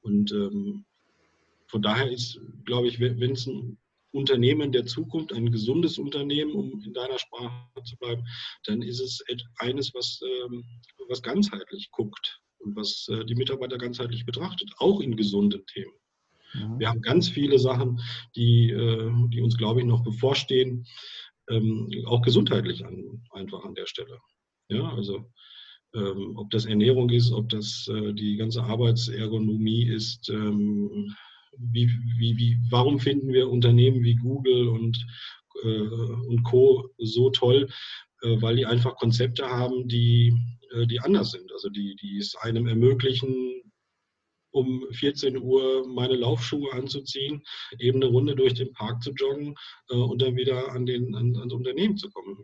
Und 0.00 0.32
ähm, 0.32 0.84
von 1.68 1.80
daher 1.80 2.10
ist, 2.10 2.40
glaube 2.64 2.88
ich, 2.88 2.98
wenn 2.98 3.30
es 3.30 3.46
ein 3.46 3.78
Unternehmen 4.10 4.72
der 4.72 4.86
Zukunft, 4.86 5.32
ein 5.32 5.52
gesundes 5.52 5.98
Unternehmen, 5.98 6.52
um 6.52 6.82
in 6.84 6.94
deiner 6.94 7.18
Sprache 7.18 7.84
zu 7.84 7.96
bleiben, 7.98 8.24
dann 8.64 8.82
ist 8.82 9.00
es 9.00 9.22
eines, 9.58 9.94
was, 9.94 10.20
ähm, 10.22 10.64
was 11.08 11.22
ganzheitlich 11.22 11.90
guckt 11.92 12.40
und 12.58 12.74
was 12.74 13.06
äh, 13.08 13.24
die 13.24 13.36
Mitarbeiter 13.36 13.78
ganzheitlich 13.78 14.26
betrachtet, 14.26 14.68
auch 14.78 15.00
in 15.00 15.16
gesunden 15.16 15.64
Themen. 15.66 15.92
Mhm. 16.54 16.80
Wir 16.80 16.88
haben 16.88 17.02
ganz 17.02 17.28
viele 17.28 17.58
Sachen, 17.58 18.00
die, 18.34 18.70
äh, 18.70 19.12
die 19.28 19.42
uns, 19.42 19.56
glaube 19.56 19.80
ich, 19.80 19.86
noch 19.86 20.02
bevorstehen 20.02 20.86
ähm, 21.50 21.90
auch 22.06 22.22
gesundheitlich 22.22 22.84
an, 22.84 23.22
einfach 23.32 23.64
an 23.64 23.74
der 23.74 23.86
Stelle. 23.86 24.18
Ja, 24.68 24.92
also 24.94 25.24
ähm, 25.94 26.36
ob 26.36 26.50
das 26.50 26.66
Ernährung 26.66 27.08
ist, 27.10 27.32
ob 27.32 27.48
das 27.48 27.88
äh, 27.88 28.12
die 28.12 28.36
ganze 28.36 28.62
Arbeitsergonomie 28.62 29.88
ist, 29.88 30.28
ähm, 30.28 31.14
wie, 31.58 31.88
wie, 32.18 32.36
wie, 32.36 32.58
warum 32.70 33.00
finden 33.00 33.32
wir 33.32 33.48
Unternehmen 33.48 34.02
wie 34.02 34.14
Google 34.14 34.68
und, 34.68 35.04
äh, 35.64 35.88
und 36.28 36.42
Co. 36.44 36.90
so 36.98 37.30
toll, 37.30 37.68
äh, 38.22 38.40
weil 38.40 38.56
die 38.56 38.66
einfach 38.66 38.96
Konzepte 38.96 39.46
haben, 39.46 39.88
die, 39.88 40.34
äh, 40.72 40.86
die 40.86 41.00
anders 41.00 41.32
sind, 41.32 41.50
also 41.52 41.68
die, 41.70 41.96
die 41.96 42.18
es 42.18 42.34
einem 42.36 42.66
ermöglichen, 42.66 43.62
um 44.58 44.84
14 44.92 45.38
Uhr 45.38 45.86
meine 45.86 46.16
Laufschuhe 46.16 46.72
anzuziehen, 46.72 47.42
eben 47.78 48.02
eine 48.02 48.10
Runde 48.10 48.34
durch 48.34 48.54
den 48.54 48.72
Park 48.72 49.02
zu 49.02 49.12
joggen 49.12 49.54
äh, 49.90 49.94
und 49.94 50.20
dann 50.20 50.36
wieder 50.36 50.72
an 50.72 50.86
den, 50.86 51.14
an, 51.14 51.36
ans 51.36 51.52
Unternehmen 51.52 51.96
zu 51.96 52.10
kommen. 52.10 52.38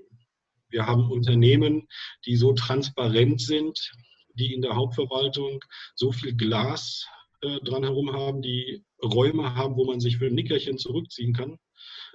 Wir 0.68 0.86
haben 0.86 1.10
Unternehmen, 1.10 1.86
die 2.26 2.36
so 2.36 2.52
transparent 2.52 3.40
sind, 3.40 3.92
die 4.34 4.54
in 4.54 4.62
der 4.62 4.74
Hauptverwaltung 4.74 5.60
so 5.94 6.12
viel 6.12 6.34
Glas 6.34 7.06
äh, 7.42 7.60
dran 7.60 7.84
herum 7.84 8.12
haben, 8.12 8.42
die 8.42 8.84
Räume 9.02 9.54
haben, 9.54 9.76
wo 9.76 9.84
man 9.84 10.00
sich 10.00 10.18
für 10.18 10.26
ein 10.26 10.34
Nickerchen 10.34 10.78
zurückziehen 10.78 11.32
kann. 11.32 11.58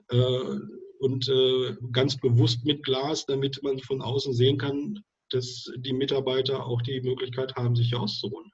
Äh, 0.10 0.60
und 1.00 1.30
äh, 1.30 1.76
ganz 1.94 2.18
bewusst 2.18 2.66
mit 2.66 2.84
Glas, 2.84 3.26
damit 3.26 3.64
man 3.64 3.80
von 3.80 4.02
außen 4.02 4.34
sehen 4.34 4.58
kann, 4.58 5.00
dass 5.30 5.72
die 5.78 5.94
Mitarbeiter 5.94 6.66
auch 6.66 6.82
die 6.82 7.02
Möglichkeit 7.02 7.56
haben, 7.56 7.76
sich 7.76 7.96
auszuruhen. 7.96 8.52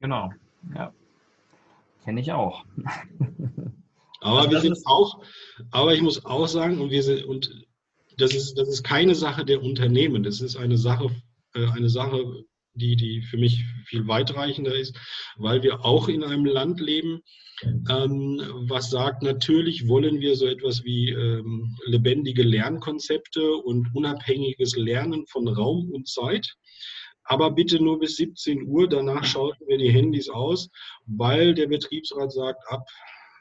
Genau, 0.00 0.32
ja. 0.74 0.92
Kenne 2.04 2.20
ich 2.20 2.32
auch. 2.32 2.64
aber 4.20 4.38
also 4.40 4.50
wir 4.50 4.60
sind 4.60 4.78
auch, 4.86 5.22
aber 5.70 5.94
ich 5.94 6.00
muss 6.00 6.24
auch 6.24 6.46
sagen, 6.46 6.80
und 6.80 6.90
wir 6.90 7.02
sind, 7.02 7.24
und 7.24 7.66
das 8.16 8.34
ist, 8.34 8.54
das 8.54 8.68
ist 8.68 8.82
keine 8.82 9.14
Sache 9.14 9.44
der 9.44 9.62
Unternehmen, 9.62 10.22
das 10.22 10.40
ist 10.40 10.56
eine 10.56 10.78
Sache, 10.78 11.10
äh, 11.54 11.66
eine 11.68 11.88
Sache, 11.88 12.44
die, 12.74 12.96
die 12.96 13.22
für 13.22 13.36
mich 13.36 13.64
viel 13.84 14.06
weitreichender 14.06 14.74
ist, 14.74 14.96
weil 15.36 15.62
wir 15.62 15.84
auch 15.84 16.08
in 16.08 16.24
einem 16.24 16.46
Land 16.46 16.80
leben, 16.80 17.20
ähm, 17.62 18.40
was 18.68 18.90
sagt, 18.90 19.22
natürlich 19.22 19.86
wollen 19.86 20.20
wir 20.20 20.34
so 20.36 20.46
etwas 20.46 20.84
wie 20.84 21.10
ähm, 21.10 21.76
lebendige 21.84 22.42
Lernkonzepte 22.42 23.52
und 23.52 23.94
unabhängiges 23.94 24.76
Lernen 24.76 25.26
von 25.26 25.46
Raum 25.48 25.90
und 25.90 26.08
Zeit. 26.08 26.56
Aber 27.30 27.52
bitte 27.52 27.80
nur 27.80 28.00
bis 28.00 28.16
17 28.16 28.66
Uhr, 28.66 28.88
danach 28.88 29.24
schalten 29.24 29.64
wir 29.68 29.78
die 29.78 29.92
Handys 29.92 30.28
aus, 30.28 30.68
weil 31.06 31.54
der 31.54 31.68
Betriebsrat 31.68 32.32
sagt, 32.32 32.60
ab 32.68 32.84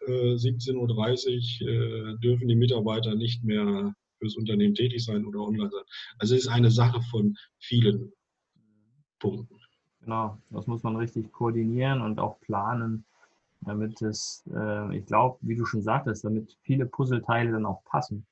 äh, 0.06 0.36
17.30 0.36 0.76
Uhr 0.78 2.14
äh, 2.14 2.18
dürfen 2.20 2.48
die 2.48 2.56
Mitarbeiter 2.56 3.16
nicht 3.16 3.44
mehr 3.44 3.96
fürs 4.20 4.36
Unternehmen 4.38 4.76
tätig 4.76 5.04
sein 5.04 5.26
oder 5.26 5.40
online 5.40 5.72
sein. 5.72 5.84
Also 6.20 6.36
es 6.36 6.42
ist 6.42 6.50
eine 6.50 6.70
Sache 6.70 7.02
von 7.10 7.36
vielen 7.58 8.14
Punkten. 9.18 9.56
Genau, 10.02 10.38
das 10.52 10.68
muss 10.68 10.84
man 10.84 10.96
richtig 10.96 11.32
koordinieren 11.32 12.02
und 12.02 12.20
auch 12.20 12.40
planen, 12.42 13.06
damit 13.62 14.04
es, 14.04 14.44
äh, 14.54 14.98
ich 14.98 15.06
glaube, 15.08 15.40
wie 15.42 15.56
du 15.56 15.66
schon 15.66 15.82
sagtest, 15.82 16.24
damit 16.24 16.56
viele 16.62 16.86
Puzzleteile 16.86 17.54
dann 17.54 17.66
auch 17.66 17.84
passen, 17.86 18.24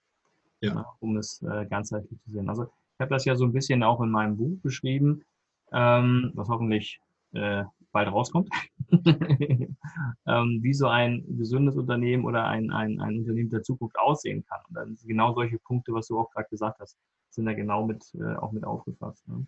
ja. 0.61 0.75
ne, 0.75 0.85
um 0.99 1.17
es 1.17 1.41
äh, 1.41 1.65
ganzheitlich 1.65 2.21
zu 2.21 2.29
sehen. 2.29 2.47
Also 2.47 2.65
ich 2.65 2.99
habe 2.99 3.09
das 3.09 3.25
ja 3.25 3.35
so 3.35 3.45
ein 3.45 3.53
bisschen 3.53 3.81
auch 3.81 4.01
in 4.01 4.11
meinem 4.11 4.37
Buch 4.37 4.59
beschrieben, 4.61 5.23
ähm, 5.71 6.31
was 6.33 6.47
hoffentlich 6.49 6.99
äh, 7.33 7.63
bald 7.91 8.11
rauskommt, 8.11 8.49
ähm, 8.91 10.59
wie 10.61 10.73
so 10.73 10.87
ein 10.87 11.23
gesundes 11.37 11.75
Unternehmen 11.75 12.25
oder 12.25 12.45
ein, 12.45 12.71
ein, 12.71 12.99
ein 12.99 13.19
Unternehmen 13.19 13.49
der 13.49 13.63
Zukunft 13.63 13.97
aussehen 13.97 14.45
kann. 14.45 14.59
Und 14.69 14.75
dann 14.75 14.97
genau 15.05 15.33
solche 15.33 15.57
Punkte, 15.59 15.93
was 15.93 16.07
du 16.07 16.19
auch 16.19 16.29
gerade 16.31 16.49
gesagt 16.49 16.79
hast, 16.79 16.97
sind 17.29 17.45
da 17.45 17.53
genau 17.53 17.85
mit, 17.85 18.03
äh, 18.15 18.35
auch 18.35 18.51
mit 18.51 18.63
aufgefasst. 18.63 19.27
Ne? 19.27 19.45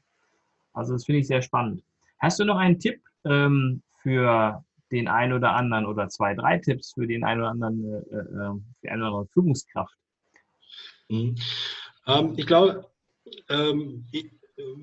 Also 0.73 0.93
das 0.93 1.05
finde 1.05 1.19
ich 1.19 1.27
sehr 1.27 1.41
spannend. 1.41 1.83
Hast 2.19 2.39
du 2.39 2.45
noch 2.45 2.57
einen 2.57 2.79
Tipp 2.79 3.01
ähm, 3.25 3.81
für 4.01 4.63
den 4.91 5.07
einen 5.07 5.33
oder 5.33 5.55
anderen 5.55 5.85
oder 5.85 6.09
zwei, 6.09 6.33
drei 6.33 6.57
Tipps 6.57 6.93
für 6.93 7.07
den 7.07 7.23
einen 7.23 7.41
oder 7.41 7.49
anderen, 7.51 7.83
äh, 7.83 8.17
äh, 8.17 8.59
für 8.81 8.91
eine 8.91 9.01
oder 9.01 9.07
andere 9.07 9.27
Führungskraft? 9.27 9.93
Mhm. 11.09 11.35
Ähm, 12.07 12.33
ich 12.37 12.45
glaube, 12.45 12.87
ähm, 13.49 14.05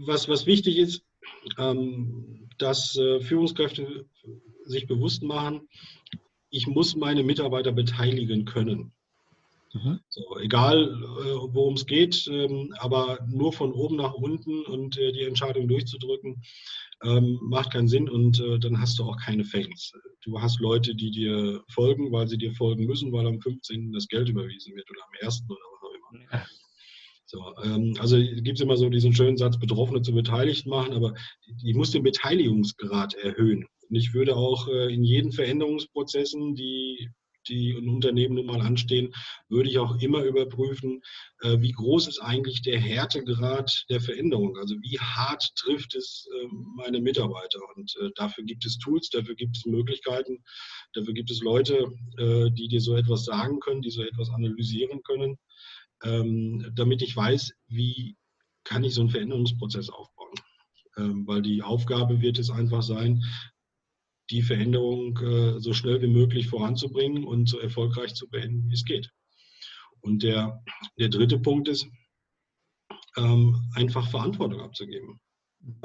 was, 0.07 0.29
was 0.29 0.47
wichtig 0.47 0.79
ist, 0.79 1.03
ähm, 1.16 1.16
dass 2.59 2.97
äh, 2.97 3.21
Führungskräfte 3.21 4.07
sich 4.65 4.87
bewusst 4.87 5.23
machen, 5.23 5.69
ich 6.51 6.67
muss 6.67 6.97
meine 6.97 7.23
Mitarbeiter 7.23 7.73
beteiligen 7.73 8.45
können. 8.45 8.93
Mhm. 9.75 10.01
So, 10.09 10.39
egal, 10.39 10.85
äh, 10.85 11.55
worum 11.55 11.75
es 11.75 11.87
geht, 11.87 12.27
ähm, 12.29 12.75
aber 12.79 13.19
nur 13.29 13.53
von 13.53 13.73
oben 13.73 13.97
nach 13.97 14.15
unten 14.15 14.65
und 14.65 14.97
äh, 14.97 15.13
die 15.13 15.25
Entscheidung 15.25 15.69
durchzudrücken, 15.69 16.43
ähm, 17.05 17.39
macht 17.43 17.73
keinen 17.73 17.89
Sinn 17.89 18.09
und 18.09 18.43
dann 18.61 18.81
hast 18.81 18.99
du 18.99 19.05
auch 19.05 19.19
keine 19.19 19.45
Fans. 19.45 19.93
Du 20.23 20.41
hast 20.41 20.61
Leute, 20.61 20.95
die 20.95 21.11
dir 21.11 21.63
folgen, 21.69 22.11
weil 22.11 22.27
sie 22.27 22.39
dir 22.39 22.53
folgen 22.53 22.87
müssen, 22.87 23.13
weil 23.13 23.27
am 23.27 23.41
15. 23.41 23.93
das 23.93 24.09
Geld 24.09 24.31
überwiesen 24.31 24.75
wird 24.75 24.91
oder 24.91 25.01
am 25.03 25.27
1. 25.27 25.45
oder 25.47 25.61
was 25.73 25.83
auch 25.83 25.95
immer. 25.95 26.23
Ja. 26.33 26.47
So, 27.29 27.55
ähm, 27.65 27.95
also 27.99 28.17
gibt 28.17 28.59
es 28.59 28.61
immer 28.61 28.77
so 28.77 28.89
diesen 28.89 29.13
schönen 29.13 29.37
Satz, 29.37 29.59
Betroffene 29.59 30.01
zu 30.01 30.13
Beteiligten 30.13 30.71
machen, 30.71 30.95
aber 30.95 31.15
ich 31.65 31.75
muss 31.75 31.91
den 31.91 32.05
Beteiligungsgrad 32.05 33.15
erhöhen. 33.15 33.67
Und 33.89 33.97
ich 33.97 34.15
würde 34.15 34.37
auch 34.37 34.69
äh, 34.69 34.95
in 34.95 35.03
jeden 35.03 35.33
Veränderungsprozessen, 35.33 36.55
die 36.55 37.11
die 37.49 37.71
in 37.71 37.89
Unternehmen 37.89 38.35
nun 38.35 38.47
mal 38.47 38.61
anstehen, 38.61 39.15
würde 39.49 39.71
ich 39.71 39.79
auch 39.79 40.01
immer 40.01 40.25
überprüfen, 40.25 41.01
äh, 41.43 41.61
wie 41.61 41.71
groß 41.71 42.09
ist 42.09 42.19
eigentlich 42.19 42.61
der 42.63 42.81
Härtegrad 42.81 43.85
der 43.89 44.01
Veränderung. 44.01 44.57
Also 44.57 44.75
wie 44.81 44.99
hart 44.99 45.49
trifft 45.55 45.95
es 45.95 46.27
ähm, 46.43 46.75
meine 46.77 47.01
Mitarbeiter. 47.01 47.61
Und 47.77 47.95
äh, 48.01 48.11
dafür 48.17 48.43
gibt 48.43 48.67
es 48.67 48.79
Tools, 48.79 49.11
dafür 49.11 49.37
gibt 49.37 49.57
es 49.57 49.65
Möglichkeiten, 49.65 50.43
dafür 50.95 51.15
gibt 51.15 51.31
es 51.31 51.41
Leute, 51.41 51.87
die 52.19 52.67
dir 52.67 52.81
so 52.81 52.97
etwas 52.97 53.25
sagen 53.25 53.61
können, 53.61 53.81
die 53.81 53.91
so 53.91 54.03
etwas 54.03 54.29
analysieren 54.31 55.03
können 55.05 55.39
ähm, 56.05 56.73
damit 56.75 57.03
ich 57.03 57.17
weiß, 57.17 57.53
wie 57.69 58.17
kann 58.65 58.85
ich 58.85 58.95
so 58.95 59.01
einen 59.01 59.11
Veränderungsprozess 59.11 59.91
aufbauen. 59.91 60.35
Ähm, 60.97 61.27
weil 61.27 61.43
die 61.43 61.63
Aufgabe 61.63 62.21
wird 62.21 62.39
es 62.39 62.51
einfach 62.51 62.83
sein, 62.83 63.23
die 64.31 64.43
Veränderung 64.43 65.17
äh, 65.19 65.61
so 65.61 65.73
schnell 65.73 66.03
wie 66.03 66.09
möglich 66.09 66.49
voranzubringen 66.49 67.25
und 67.25 67.49
so 67.49 67.59
erfolgreich 67.61 68.15
zu 68.15 68.29
beenden, 68.29 68.69
wie 68.69 68.75
es 68.75 68.85
geht. 68.85 69.11
Und 70.01 70.23
der, 70.23 70.63
der 70.99 71.09
dritte 71.09 71.39
Punkt 71.39 71.69
ist, 71.69 71.87
ähm, 73.17 73.71
einfach 73.75 74.11
Verantwortung 74.11 74.61
abzugeben. 74.61 75.21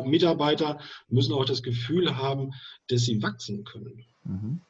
Mitarbeiter 0.04 0.80
müssen 1.08 1.34
auch 1.34 1.46
das 1.46 1.64
Gefühl 1.64 2.16
haben, 2.18 2.52
dass 2.88 3.06
sie 3.06 3.22
wachsen 3.22 3.64
können. 3.64 4.06
Mhm. 4.24 4.62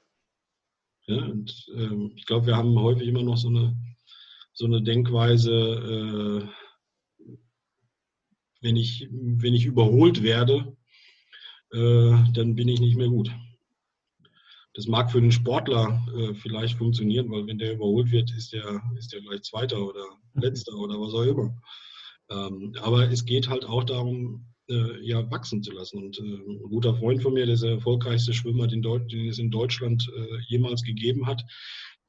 Ja, 1.08 1.26
und, 1.26 1.66
ähm, 1.76 2.14
ich 2.16 2.26
glaube, 2.26 2.48
wir 2.48 2.56
haben 2.56 2.78
häufig 2.80 3.08
immer 3.08 3.24
noch 3.24 3.38
so 3.38 3.50
eine 3.50 3.76
so 4.54 4.66
eine 4.66 4.82
Denkweise, 4.82 5.52
äh, 5.52 7.26
wenn, 8.62 8.76
ich, 8.76 9.08
wenn 9.12 9.54
ich 9.54 9.66
überholt 9.66 10.24
werde, 10.24 10.76
äh, 11.72 12.14
dann 12.34 12.56
bin 12.56 12.68
ich 12.68 12.80
nicht 12.80 12.98
mehr 12.98 13.10
gut. 13.10 13.32
Das 14.74 14.88
mag 14.88 15.12
für 15.12 15.18
einen 15.18 15.32
Sportler 15.32 16.06
äh, 16.16 16.34
vielleicht 16.34 16.78
funktionieren, 16.78 17.30
weil 17.30 17.46
wenn 17.48 17.58
der 17.58 17.74
überholt 17.74 18.12
wird, 18.12 18.32
ist 18.32 18.54
der, 18.54 18.82
ist 18.98 19.12
der 19.12 19.22
gleich 19.22 19.42
Zweiter 19.42 19.86
oder 19.86 20.06
Letzter 20.34 20.74
oder 20.76 20.96
was 21.00 21.14
auch 21.14 21.24
immer. 21.24 21.62
Ähm, 22.30 22.74
aber 22.82 23.10
es 23.12 23.26
geht 23.26 23.50
halt 23.50 23.66
auch 23.66 23.84
darum, 23.84 24.46
äh, 24.70 25.06
ja, 25.06 25.30
wachsen 25.30 25.62
zu 25.62 25.72
lassen. 25.72 25.98
Und 25.98 26.20
äh, 26.20 26.22
ein 26.22 26.70
guter 26.70 26.96
Freund 26.96 27.22
von 27.22 27.34
mir, 27.34 27.46
der 27.46 27.56
ist 27.56 27.64
der 27.64 27.72
erfolgreichste 27.72 28.34
Schwimmer, 28.34 28.68
den, 28.68 28.82
den 28.82 29.28
es 29.28 29.40
in 29.40 29.52
Deutschland 29.52 30.10
äh, 30.16 30.40
jemals 30.48 30.84
gegeben 30.84 31.28
hat, 31.28 31.44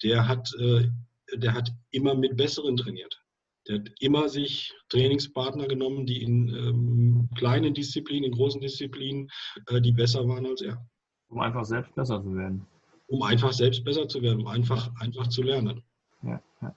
der 0.03 0.29
hat 0.29 0.49
äh, 0.61 0.89
der 1.37 1.55
hat 1.55 1.71
immer 1.91 2.15
mit 2.15 2.37
Besseren 2.37 2.77
trainiert. 2.77 3.23
Der 3.69 3.79
hat 3.79 3.91
immer 4.01 4.29
sich 4.29 4.75
Trainingspartner 4.89 5.69
genommen, 5.69 6.05
die 6.07 6.23
in 6.23 6.49
ähm, 6.49 7.29
kleinen 7.37 7.75
Disziplinen, 7.75 8.25
in 8.25 8.37
großen 8.37 8.61
Disziplinen, 8.61 9.31
äh, 9.69 9.81
die 9.81 9.93
besser 9.93 10.27
waren 10.27 10.47
als 10.47 10.63
er. 10.63 10.85
Um 11.29 11.41
einfach 11.41 11.65
selbst 11.65 11.95
besser 11.95 12.23
zu 12.23 12.35
werden. 12.35 12.67
Um 13.07 13.23
einfach 13.23 13.53
selbst 13.53 13.85
besser 13.85 14.09
zu 14.09 14.21
werden, 14.21 14.41
um 14.41 14.47
einfach, 14.49 14.91
einfach 15.01 15.29
zu 15.29 15.43
lernen. 15.43 15.83
Ja, 16.23 16.43
ja. 16.61 16.77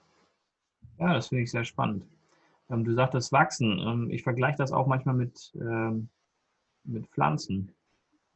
ja 0.98 1.14
das 1.14 1.28
finde 1.28 1.42
ich 1.42 1.50
sehr 1.50 1.64
spannend. 1.64 2.04
Ähm, 2.70 2.84
du 2.84 2.94
sagtest 2.94 3.32
Wachsen. 3.32 3.78
Ähm, 3.80 4.10
ich 4.10 4.22
vergleiche 4.22 4.58
das 4.58 4.72
auch 4.72 4.86
manchmal 4.86 5.16
mit, 5.16 5.52
ähm, 5.56 6.08
mit 6.84 7.06
Pflanzen. 7.08 7.74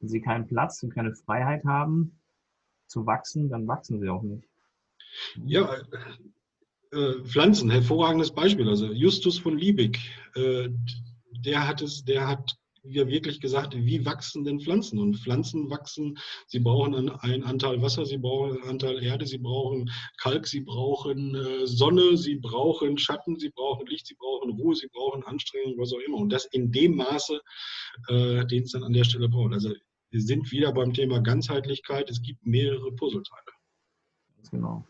Wenn 0.00 0.08
sie 0.08 0.20
keinen 0.20 0.46
Platz 0.46 0.82
und 0.82 0.94
keine 0.94 1.14
Freiheit 1.14 1.64
haben 1.64 2.18
zu 2.86 3.06
wachsen, 3.06 3.48
dann 3.48 3.68
wachsen 3.68 4.00
sie 4.00 4.08
auch 4.08 4.22
nicht. 4.22 4.49
Ja, 5.44 5.76
äh, 6.92 7.22
Pflanzen, 7.24 7.70
hervorragendes 7.70 8.32
Beispiel. 8.32 8.68
Also 8.68 8.92
Justus 8.92 9.38
von 9.38 9.56
Liebig, 9.56 10.00
äh, 10.34 10.68
der 11.30 11.66
hat 11.66 11.82
es, 11.82 12.04
der 12.04 12.26
hat 12.26 12.56
ja 12.82 13.06
wirklich 13.06 13.40
gesagt, 13.40 13.74
wie 13.76 14.04
wachsen 14.06 14.44
denn 14.44 14.60
Pflanzen? 14.60 14.98
Und 14.98 15.18
Pflanzen 15.18 15.70
wachsen, 15.70 16.18
sie 16.46 16.60
brauchen 16.60 16.94
einen 16.94 17.44
Anteil 17.44 17.82
Wasser, 17.82 18.06
sie 18.06 18.16
brauchen 18.16 18.52
einen 18.52 18.70
Anteil 18.70 19.02
Erde, 19.02 19.26
sie 19.26 19.38
brauchen 19.38 19.90
Kalk, 20.18 20.46
sie 20.46 20.60
brauchen 20.60 21.34
äh, 21.34 21.66
Sonne, 21.66 22.16
sie 22.16 22.36
brauchen 22.36 22.96
Schatten, 22.98 23.38
sie 23.38 23.50
brauchen 23.50 23.86
Licht, 23.86 24.06
sie 24.06 24.14
brauchen 24.14 24.50
Ruhe, 24.50 24.74
sie 24.74 24.88
brauchen 24.88 25.22
Anstrengung, 25.24 25.78
was 25.78 25.92
auch 25.92 26.00
immer. 26.06 26.16
Und 26.16 26.30
das 26.30 26.46
in 26.46 26.72
dem 26.72 26.96
Maße, 26.96 27.40
äh, 28.08 28.46
den 28.46 28.62
es 28.64 28.72
dann 28.72 28.84
an 28.84 28.94
der 28.94 29.04
Stelle 29.04 29.28
braucht. 29.28 29.52
Also 29.52 29.74
wir 30.10 30.20
sind 30.20 30.50
wieder 30.50 30.72
beim 30.72 30.92
Thema 30.92 31.20
Ganzheitlichkeit. 31.20 32.10
Es 32.10 32.22
gibt 32.22 32.44
mehrere 32.44 32.92
Puzzleteile. 32.92 33.52
Genau. 34.50 34.84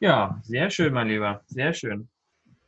Ja, 0.00 0.40
sehr 0.44 0.70
schön, 0.70 0.92
mein 0.92 1.08
Lieber, 1.08 1.42
sehr 1.46 1.74
schön. 1.74 2.08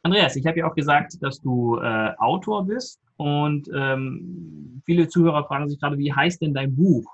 Andreas, 0.02 0.34
ich 0.36 0.46
habe 0.46 0.58
ja 0.58 0.68
auch 0.68 0.74
gesagt, 0.74 1.12
dass 1.20 1.40
du 1.40 1.76
äh, 1.76 2.12
Autor 2.18 2.66
bist 2.66 3.00
und 3.16 3.68
ähm, 3.74 4.82
viele 4.84 5.08
Zuhörer 5.08 5.44
fragen 5.44 5.68
sich 5.68 5.78
gerade, 5.78 5.98
wie 5.98 6.12
heißt 6.12 6.40
denn 6.40 6.54
dein 6.54 6.74
Buch? 6.74 7.06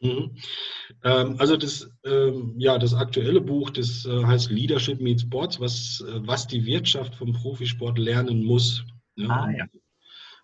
Mhm. 0.00 0.30
Ähm, 1.04 1.36
also 1.38 1.56
das, 1.56 1.90
ähm, 2.04 2.54
ja, 2.58 2.78
das 2.78 2.94
aktuelle 2.94 3.40
Buch, 3.40 3.70
das 3.70 4.04
äh, 4.06 4.24
heißt 4.24 4.50
Leadership 4.50 5.00
Meets 5.00 5.22
Sports, 5.22 5.60
was, 5.60 6.04
äh, 6.06 6.20
was 6.26 6.46
die 6.46 6.64
Wirtschaft 6.64 7.14
vom 7.14 7.32
Profisport 7.32 7.98
lernen 7.98 8.44
muss. 8.44 8.84
Ja? 9.16 9.28
Ah, 9.28 9.50
ja. 9.50 9.66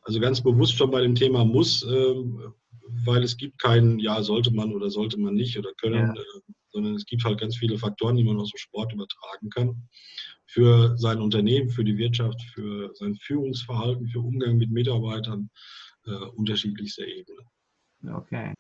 Also 0.03 0.21
ganz 0.21 0.41
bewusst 0.41 0.75
schon 0.77 0.91
bei 0.91 1.01
dem 1.01 1.15
Thema 1.15 1.45
muss, 1.45 1.83
ähm, 1.83 2.55
weil 3.05 3.23
es 3.23 3.37
gibt 3.37 3.59
keinen, 3.61 3.99
ja, 3.99 4.23
sollte 4.23 4.53
man 4.53 4.73
oder 4.73 4.91
sollte 4.91 5.19
man 5.19 5.35
nicht 5.35 5.59
oder 5.59 5.73
können, 5.81 6.15
ja. 6.15 6.23
äh, 6.23 6.53
sondern 6.71 6.95
es 6.95 7.07
gibt 7.07 7.25
halt 7.25 7.41
ganz 7.41 7.57
viele 7.57 7.79
Faktoren, 7.79 8.17
die 8.17 8.25
man 8.25 8.39
aus 8.39 8.51
dem 8.51 8.59
Sport 8.59 8.93
übertragen 8.93 9.51
kann. 9.51 9.89
Für 10.47 10.97
sein 10.99 11.21
Unternehmen, 11.21 11.71
für 11.71 11.85
die 11.85 11.97
Wirtschaft, 11.99 12.41
für 12.55 12.91
sein 12.95 13.15
Führungsverhalten, 13.17 14.09
für 14.09 14.21
Umgang 14.21 14.57
mit 14.59 14.71
Mitarbeitern, 14.71 15.51
äh, 16.07 16.11
unterschiedlichster 16.37 17.07
Ebene. 17.07 17.41
Okay. 18.15 18.55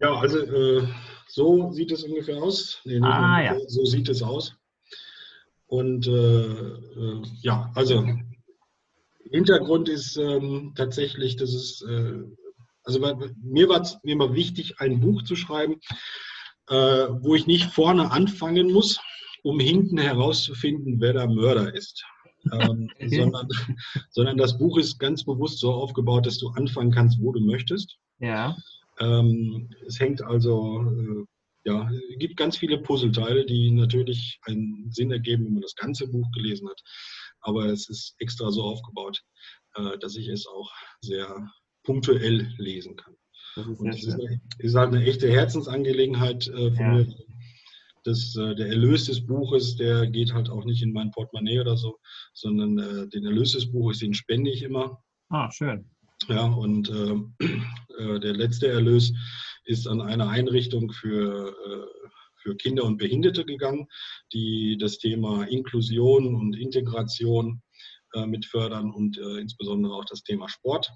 Ja, 0.00 0.14
also 0.14 0.38
äh, 0.38 0.86
so 1.26 1.72
sieht 1.72 1.92
es 1.92 2.04
ungefähr 2.04 2.42
aus. 2.42 2.80
Nee, 2.84 3.00
ah, 3.00 3.42
ja. 3.42 3.58
So 3.66 3.84
sieht 3.84 4.08
es 4.08 4.22
aus. 4.22 4.56
Und 5.66 6.06
äh, 6.06 6.46
äh, 6.46 7.22
ja, 7.42 7.70
also 7.74 8.06
Hintergrund 9.30 9.88
ist 9.88 10.16
ähm, 10.16 10.72
tatsächlich, 10.74 11.36
dass 11.36 11.52
es, 11.52 11.82
äh, 11.82 12.22
also 12.88 13.00
mir 13.42 13.68
war 13.68 13.82
es 13.82 13.98
mir 14.02 14.12
immer 14.12 14.34
wichtig, 14.34 14.80
ein 14.80 15.00
Buch 15.00 15.22
zu 15.22 15.36
schreiben, 15.36 15.78
äh, 16.68 16.74
wo 17.20 17.34
ich 17.34 17.46
nicht 17.46 17.66
vorne 17.70 18.10
anfangen 18.10 18.72
muss, 18.72 18.98
um 19.42 19.60
hinten 19.60 19.98
herauszufinden, 19.98 20.98
wer 20.98 21.12
der 21.12 21.28
Mörder 21.28 21.74
ist. 21.74 22.02
ähm, 22.52 22.88
okay. 22.94 23.08
sondern, 23.08 23.48
sondern 24.10 24.36
das 24.38 24.56
Buch 24.56 24.78
ist 24.78 24.98
ganz 24.98 25.24
bewusst 25.24 25.58
so 25.58 25.70
aufgebaut, 25.70 26.24
dass 26.24 26.38
du 26.38 26.48
anfangen 26.50 26.90
kannst, 26.90 27.20
wo 27.20 27.32
du 27.32 27.40
möchtest. 27.40 27.98
Ja. 28.20 28.56
Ähm, 29.00 29.68
es 29.86 30.00
hängt 30.00 30.22
also, 30.22 30.82
äh, 30.82 31.24
ja, 31.64 31.90
es 32.10 32.18
gibt 32.18 32.38
ganz 32.38 32.56
viele 32.56 32.78
Puzzleteile, 32.78 33.44
die 33.44 33.70
natürlich 33.70 34.40
einen 34.46 34.90
Sinn 34.90 35.10
ergeben, 35.10 35.44
wenn 35.44 35.54
man 35.54 35.62
das 35.62 35.74
ganze 35.74 36.08
Buch 36.08 36.30
gelesen 36.32 36.68
hat. 36.68 36.80
Aber 37.40 37.66
es 37.66 37.90
ist 37.90 38.14
extra 38.18 38.50
so 38.50 38.62
aufgebaut, 38.62 39.22
äh, 39.74 39.98
dass 39.98 40.16
ich 40.16 40.28
es 40.28 40.46
auch 40.46 40.72
sehr 41.02 41.50
punktuell 41.88 42.52
lesen 42.58 42.96
kann. 42.96 43.14
Und 43.56 43.88
es 43.88 44.04
ist, 44.04 44.18
ist, 44.58 44.74
halt 44.74 44.94
eine 44.94 45.06
echte 45.06 45.30
Herzensangelegenheit 45.30 46.46
äh, 46.48 46.70
von 46.72 46.84
ja. 46.84 46.92
mir. 46.92 47.14
Das, 48.04 48.36
äh, 48.36 48.54
der 48.54 48.68
Erlös 48.68 49.06
des 49.06 49.26
Buches, 49.26 49.76
der 49.76 50.06
geht 50.06 50.34
halt 50.34 50.50
auch 50.50 50.66
nicht 50.66 50.82
in 50.82 50.92
mein 50.92 51.10
Portemonnaie 51.10 51.60
oder 51.60 51.78
so, 51.78 51.98
sondern 52.34 52.78
äh, 52.78 53.08
den 53.08 53.24
Erlös 53.24 53.52
des 53.52 53.72
Buches, 53.72 54.00
den 54.00 54.12
spende 54.12 54.50
ich 54.50 54.62
immer. 54.62 55.02
Ah, 55.30 55.50
schön. 55.50 55.90
Ja, 56.28 56.44
und 56.44 56.90
äh, 56.90 57.44
äh, 57.98 58.20
der 58.20 58.34
letzte 58.34 58.68
Erlös 58.68 59.14
ist 59.64 59.88
an 59.88 60.02
eine 60.02 60.28
Einrichtung 60.28 60.92
für, 60.92 61.48
äh, 61.48 62.08
für 62.42 62.54
Kinder 62.56 62.84
und 62.84 62.98
Behinderte 62.98 63.46
gegangen, 63.46 63.86
die 64.34 64.76
das 64.78 64.98
Thema 64.98 65.44
Inklusion 65.44 66.34
und 66.34 66.54
Integration 66.54 67.62
äh, 68.12 68.26
mit 68.26 68.44
fördern 68.44 68.90
und 68.90 69.16
äh, 69.16 69.38
insbesondere 69.38 69.94
auch 69.94 70.04
das 70.04 70.22
Thema 70.22 70.48
Sport. 70.50 70.90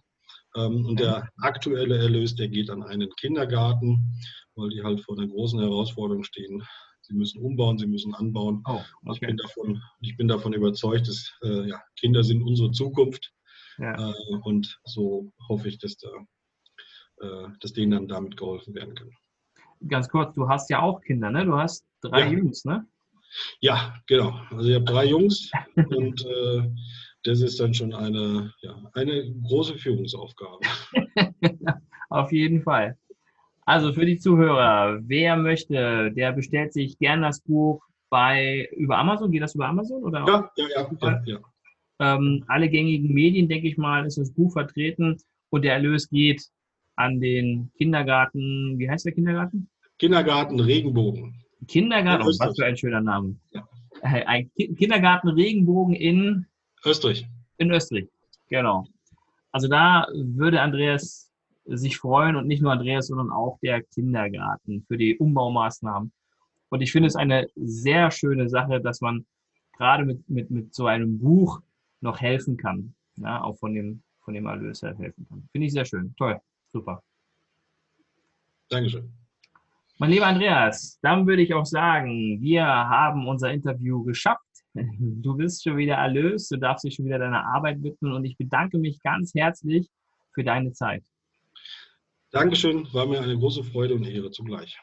Ähm, 0.56 0.86
und 0.86 1.00
der 1.00 1.28
aktuelle 1.38 1.98
Erlös, 1.98 2.34
der 2.34 2.48
geht 2.48 2.70
an 2.70 2.82
einen 2.82 3.10
Kindergarten, 3.18 4.20
weil 4.54 4.70
die 4.70 4.82
halt 4.82 5.00
vor 5.00 5.18
einer 5.18 5.28
großen 5.28 5.60
Herausforderung 5.60 6.24
stehen. 6.24 6.62
Sie 7.02 7.14
müssen 7.14 7.42
umbauen, 7.42 7.78
sie 7.78 7.86
müssen 7.86 8.14
anbauen. 8.14 8.62
Oh, 8.66 8.80
okay. 9.06 9.12
ich, 9.12 9.20
bin 9.20 9.36
davon, 9.36 9.82
ich 10.00 10.16
bin 10.16 10.28
davon 10.28 10.52
überzeugt, 10.52 11.08
dass 11.08 11.32
äh, 11.42 11.68
ja, 11.68 11.82
Kinder 11.98 12.22
sind 12.22 12.42
unsere 12.42 12.70
Zukunft 12.70 13.32
ja. 13.78 14.10
Äh, 14.10 14.36
und 14.42 14.78
so 14.84 15.32
hoffe 15.48 15.68
ich, 15.68 15.78
dass, 15.78 15.96
da, 15.96 16.08
äh, 17.20 17.48
dass 17.60 17.72
denen 17.72 17.90
dann 17.92 18.08
damit 18.08 18.36
geholfen 18.36 18.74
werden 18.74 18.94
kann. 18.94 19.10
Ganz 19.88 20.08
kurz, 20.08 20.34
du 20.34 20.48
hast 20.48 20.70
ja 20.70 20.80
auch 20.80 21.00
Kinder, 21.00 21.30
ne? 21.30 21.44
Du 21.44 21.56
hast 21.56 21.84
drei 22.02 22.20
ja. 22.20 22.38
Jungs, 22.38 22.64
ne? 22.64 22.86
Ja, 23.60 23.94
genau. 24.06 24.38
Also 24.50 24.68
ich 24.68 24.74
habe 24.74 24.84
drei 24.84 25.06
Jungs 25.06 25.50
und 25.76 26.24
äh, 26.24 26.70
das 27.24 27.40
ist 27.40 27.60
dann 27.60 27.74
schon 27.74 27.94
eine, 27.94 28.52
ja, 28.60 28.76
eine 28.94 29.32
große 29.48 29.78
Führungsaufgabe. 29.78 30.60
Auf 32.10 32.32
jeden 32.32 32.62
Fall. 32.62 32.98
Also 33.64 33.92
für 33.92 34.04
die 34.04 34.18
Zuhörer, 34.18 34.98
wer 35.02 35.36
möchte, 35.36 36.12
der 36.12 36.32
bestellt 36.32 36.72
sich 36.72 36.98
gern 36.98 37.22
das 37.22 37.40
Buch 37.40 37.82
bei 38.10 38.68
über 38.76 38.98
Amazon. 38.98 39.30
Geht 39.30 39.42
das 39.42 39.54
über 39.54 39.68
Amazon? 39.68 40.02
Oder 40.02 40.24
ja, 40.26 40.50
ja, 40.56 40.66
ja, 40.68 40.90
ja, 41.00 41.22
ja 41.24 41.38
ähm, 42.02 42.44
alle 42.48 42.68
gängigen 42.68 43.14
Medien, 43.14 43.48
denke 43.48 43.68
ich 43.68 43.78
mal, 43.78 44.04
ist 44.06 44.18
das 44.18 44.32
Buch 44.32 44.52
vertreten 44.52 45.16
und 45.50 45.62
der 45.64 45.74
Erlös 45.74 46.08
geht 46.08 46.42
an 46.96 47.20
den 47.20 47.70
Kindergarten. 47.76 48.78
Wie 48.78 48.90
heißt 48.90 49.06
der 49.06 49.12
Kindergarten? 49.12 49.68
Kindergarten 49.98 50.58
Regenbogen. 50.58 51.34
Kindergarten, 51.68 52.24
oh, 52.24 52.32
was 52.38 52.56
für 52.56 52.66
ein 52.66 52.76
schöner 52.76 53.00
Name. 53.00 53.36
Ja. 53.52 53.68
Ein 54.02 54.50
Kindergarten 54.54 55.28
Regenbogen 55.28 55.94
in 55.94 56.46
Österreich. 56.84 57.26
In 57.58 57.70
Österreich, 57.70 58.08
genau. 58.48 58.86
Also 59.50 59.68
da 59.68 60.06
würde 60.14 60.60
Andreas 60.60 61.30
sich 61.64 61.98
freuen 61.98 62.36
und 62.36 62.46
nicht 62.46 62.62
nur 62.62 62.72
Andreas, 62.72 63.06
sondern 63.06 63.30
auch 63.30 63.58
der 63.60 63.82
Kindergarten 63.82 64.84
für 64.88 64.96
die 64.96 65.16
Umbaumaßnahmen. 65.16 66.12
Und 66.70 66.80
ich 66.80 66.90
finde 66.90 67.06
es 67.06 67.16
eine 67.16 67.48
sehr 67.54 68.10
schöne 68.10 68.48
Sache, 68.48 68.80
dass 68.80 69.00
man 69.00 69.26
gerade 69.76 70.04
mit, 70.04 70.28
mit, 70.28 70.50
mit 70.50 70.74
so 70.74 70.86
einem 70.86 71.18
Buch 71.18 71.60
noch 72.00 72.20
helfen 72.20 72.56
kann. 72.56 72.94
Ja, 73.16 73.42
auch 73.42 73.58
von 73.58 73.74
dem, 73.74 74.02
von 74.20 74.34
dem 74.34 74.46
Erlös 74.46 74.82
helfen 74.82 75.26
kann. 75.28 75.48
Finde 75.52 75.66
ich 75.66 75.72
sehr 75.72 75.84
schön. 75.84 76.14
Toll. 76.16 76.40
Super. 76.72 77.02
Dankeschön. 78.68 79.12
Mein 79.98 80.10
lieber 80.10 80.26
Andreas, 80.26 80.98
dann 81.02 81.26
würde 81.26 81.42
ich 81.42 81.52
auch 81.52 81.66
sagen, 81.66 82.40
wir 82.40 82.64
haben 82.64 83.28
unser 83.28 83.52
Interview 83.52 84.02
geschafft. 84.02 84.40
Du 84.74 85.36
bist 85.36 85.62
schon 85.62 85.76
wieder 85.76 85.96
erlöst, 85.96 86.50
du 86.50 86.56
darfst 86.56 86.84
dich 86.84 86.94
schon 86.94 87.04
wieder 87.04 87.18
deiner 87.18 87.44
Arbeit 87.44 87.82
widmen 87.82 88.12
und 88.12 88.24
ich 88.24 88.36
bedanke 88.36 88.78
mich 88.78 89.02
ganz 89.02 89.34
herzlich 89.34 89.88
für 90.32 90.44
deine 90.44 90.72
Zeit. 90.72 91.02
Dankeschön, 92.30 92.88
war 92.94 93.06
mir 93.06 93.20
eine 93.20 93.36
große 93.36 93.62
Freude 93.64 93.94
und 93.94 94.04
Ehre 94.04 94.30
zugleich. 94.30 94.80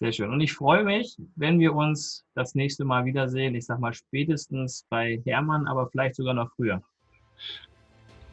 Sehr 0.00 0.12
schön. 0.12 0.30
Und 0.30 0.40
ich 0.40 0.52
freue 0.52 0.84
mich, 0.84 1.16
wenn 1.34 1.58
wir 1.58 1.74
uns 1.74 2.24
das 2.34 2.54
nächste 2.54 2.84
Mal 2.84 3.04
wiedersehen. 3.04 3.54
Ich 3.54 3.66
sage 3.66 3.80
mal 3.80 3.94
spätestens 3.94 4.86
bei 4.88 5.20
Hermann, 5.24 5.66
aber 5.66 5.88
vielleicht 5.90 6.14
sogar 6.14 6.34
noch 6.34 6.50
früher. 6.54 6.82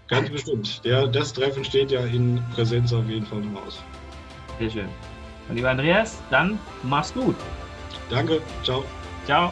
Ganz 0.07 0.29
bestimmt. 0.29 0.85
Der, 0.85 1.07
das 1.07 1.33
Treffen 1.33 1.63
steht 1.63 1.89
ja 1.89 2.05
in 2.05 2.39
Präsenz 2.53 2.93
auf 2.93 3.07
jeden 3.09 3.25
Fall 3.25 3.41
im 3.41 3.55
Haus. 3.55 3.81
Sehr 4.59 4.69
schön. 4.69 4.89
Und 5.49 5.55
lieber 5.55 5.71
Andreas, 5.71 6.21
dann 6.29 6.59
mach's 6.83 7.13
gut. 7.13 7.35
Danke. 8.09 8.41
Ciao. 8.63 8.83
Ciao. 9.25 9.51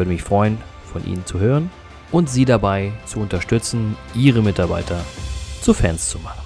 würde 0.00 0.10
mich 0.10 0.22
freuen, 0.22 0.56
von 0.90 1.06
Ihnen 1.06 1.26
zu 1.26 1.38
hören 1.38 1.70
und 2.10 2.28
sie 2.30 2.44
dabei 2.44 2.92
zu 3.04 3.20
unterstützen, 3.20 3.96
ihre 4.14 4.42
Mitarbeiter 4.42 5.04
zu 5.60 5.74
Fans 5.74 6.08
zu 6.08 6.18
machen. 6.18 6.39